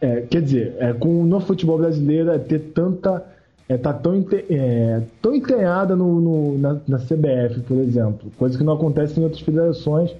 [0.00, 3.33] É, quer dizer é, com no futebol brasileiro é ter tanta
[3.68, 8.64] é, tá tão, é, tão entranhada no, no na, na, CBF, por exemplo, coisa que
[8.64, 10.14] não acontece em outras federações,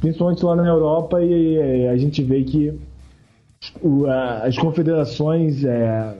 [0.00, 2.78] principalmente lá na Europa, e, e a gente vê que
[3.82, 6.16] o, a, as confederações é,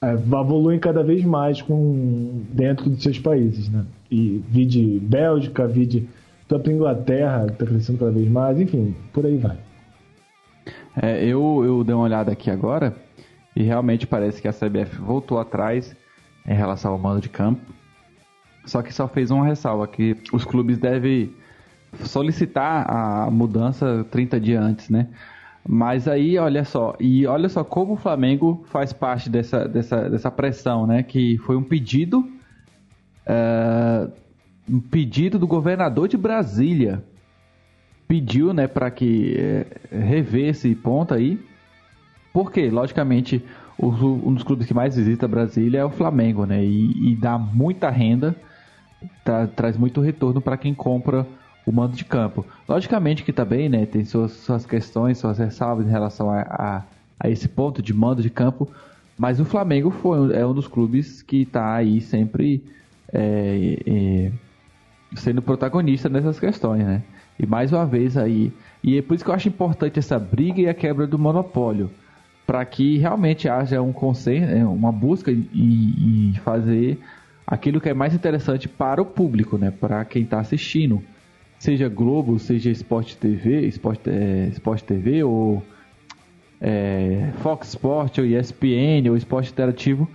[0.00, 3.84] é, evoluem cada vez mais com, dentro dos seus países, né?
[4.10, 6.08] E vi de Bélgica, vi de
[6.46, 9.56] própria Inglaterra, que está crescendo cada vez mais, enfim, por aí vai.
[11.00, 12.94] É, eu, eu dei uma olhada aqui agora
[13.58, 15.96] e realmente parece que a CBF voltou atrás
[16.46, 17.60] em relação ao mando de campo.
[18.64, 21.34] Só que só fez uma ressalva que os clubes devem
[22.04, 25.08] solicitar a mudança 30 dias antes, né?
[25.68, 30.30] Mas aí, olha só, e olha só como o Flamengo faz parte dessa, dessa, dessa
[30.30, 31.02] pressão, né?
[31.02, 32.20] Que foi um pedido,
[33.26, 34.12] uh,
[34.70, 37.02] um pedido do governador de Brasília,
[38.06, 41.40] pediu, né, para que é, rever esse ponto aí,
[42.38, 43.44] porque, logicamente,
[43.76, 46.64] um dos clubes que mais visita Brasília é o Flamengo, né?
[46.64, 48.32] E, e dá muita renda,
[49.24, 51.26] tá, traz muito retorno para quem compra
[51.66, 52.46] o mando de campo.
[52.68, 56.82] Logicamente que também, né, tem suas, suas questões, suas ressalvas em relação a, a,
[57.18, 58.68] a, esse ponto de mando de campo,
[59.18, 62.62] mas o Flamengo foi, é um dos clubes que está aí sempre
[63.12, 64.32] é, é,
[65.16, 67.02] sendo protagonista nessas questões, né?
[67.36, 70.60] E mais uma vez aí, e é por isso que eu acho importante essa briga
[70.60, 71.90] e a quebra do monopólio,
[72.48, 76.98] para que realmente haja um conselho, né, uma busca em, fazer
[77.46, 79.70] aquilo que é mais interessante para o público, né?
[79.70, 81.02] Para quem está assistindo
[81.58, 84.50] seja Globo, seja Sport TV, Sport, é,
[84.86, 85.62] TV ou
[86.58, 90.08] é, Fox Sport ou ESPN ou Esporte Interativo,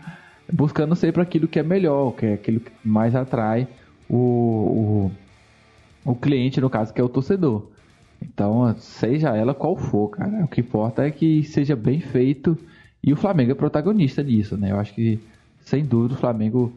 [0.52, 3.68] buscando sempre aquilo que é melhor, que é aquilo que mais atrai
[4.10, 5.12] o,
[6.06, 7.73] o, o cliente, no caso, que é o torcedor.
[8.24, 12.58] Então, seja ela qual for, cara, o que importa é que seja bem feito
[13.04, 14.72] e o Flamengo é protagonista disso, né?
[14.72, 15.20] Eu acho que,
[15.62, 16.74] sem dúvida, o Flamengo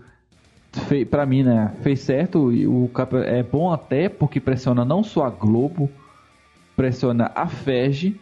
[1.11, 2.49] para mim, né, fez certo.
[2.49, 2.91] O
[3.25, 5.91] é bom até porque pressiona não só a Globo,
[6.77, 8.21] pressiona a FEG,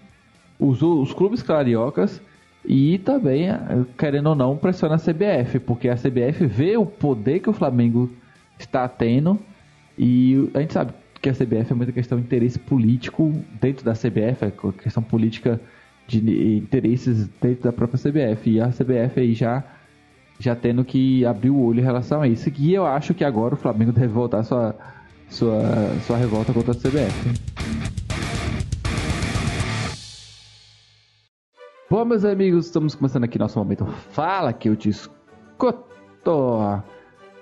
[0.59, 2.23] os, os clubes cariocas
[2.65, 3.49] e também,
[3.99, 8.11] querendo ou não, pressiona a CBF, porque a CBF vê o poder que o Flamengo
[8.59, 9.39] está tendo
[9.99, 10.93] e a gente sabe
[11.25, 15.59] que a CBF é muita questão de interesse político dentro da CBF, é questão política
[16.07, 16.19] de
[16.59, 18.51] interesses dentro da própria CBF.
[18.51, 19.65] E a CBF aí já
[20.39, 22.51] já tendo que abrir o olho em relação a isso.
[22.59, 24.77] E eu acho que agora o Flamengo deve voltar sua,
[25.27, 25.63] sua,
[26.07, 27.41] sua revolta contra a CBF.
[31.89, 35.87] Bom, meus amigos, estamos começando aqui nosso momento Fala que eu te escuto.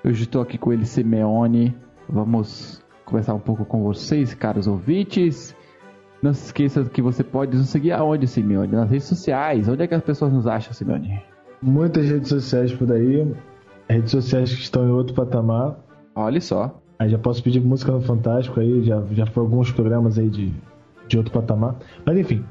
[0.05, 1.74] Hoje estou aqui com ele, Simeone.
[2.09, 2.82] Vamos
[3.12, 5.54] conversar um pouco com vocês, caros ouvintes.
[6.22, 8.72] Não se esqueça que você pode nos seguir aonde, Simeone?
[8.72, 9.68] Nas redes sociais.
[9.68, 11.20] Onde é que as pessoas nos acham, Simeone?
[11.62, 13.32] muitas redes sociais por aí,
[13.88, 15.76] redes sociais que estão em outro patamar.
[16.14, 16.80] Olha só.
[16.98, 20.52] Aí já posso pedir música no Fantástico aí, já, já foi alguns programas aí de,
[21.06, 21.76] de outro patamar.
[22.04, 22.44] Mas enfim,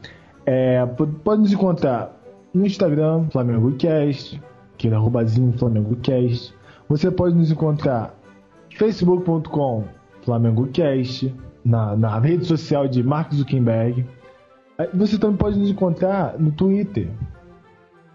[0.45, 0.85] é,
[1.23, 2.17] pode nos encontrar
[2.53, 4.41] no Instagram, FlamengoCast,
[4.77, 6.53] que é arrobazinho FlamengoCast.
[6.87, 8.13] Você pode nos encontrar
[8.77, 9.83] facebook.com
[10.23, 14.05] FlamengoCast, na, na rede social de Mark Zuckerberg.
[14.93, 17.09] Você também pode nos encontrar no Twitter,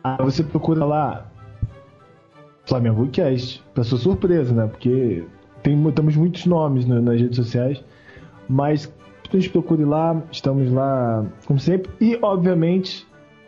[0.03, 1.27] Aí você procura lá
[2.65, 4.69] Flamengo Cast, pra sua surpresa, né?
[4.69, 5.25] Porque
[5.65, 7.83] tem, temos muitos nomes né, nas redes sociais,
[8.49, 8.89] mas
[9.33, 11.91] gente procure lá, estamos lá como sempre.
[12.01, 13.07] E, obviamente,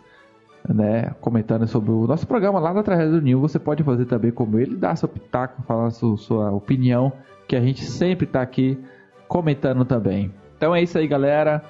[0.69, 3.41] Né, comentando sobre o nosso programa lá na Tragédia do Ninho.
[3.41, 7.12] Você pode fazer também como ele, dar seu pitaco, falar sua, sua opinião,
[7.47, 8.79] que a gente sempre está aqui
[9.29, 10.33] comentando também.
[10.57, 11.62] Então é isso aí, galera.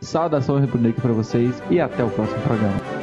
[0.00, 3.02] Saudações rubro para vocês e até o próximo programa.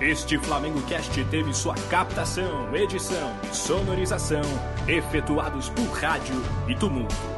[0.00, 4.40] Este Flamengo Cast teve sua captação, edição e sonorização
[4.86, 6.36] efetuados por rádio
[6.66, 7.37] e tumulto.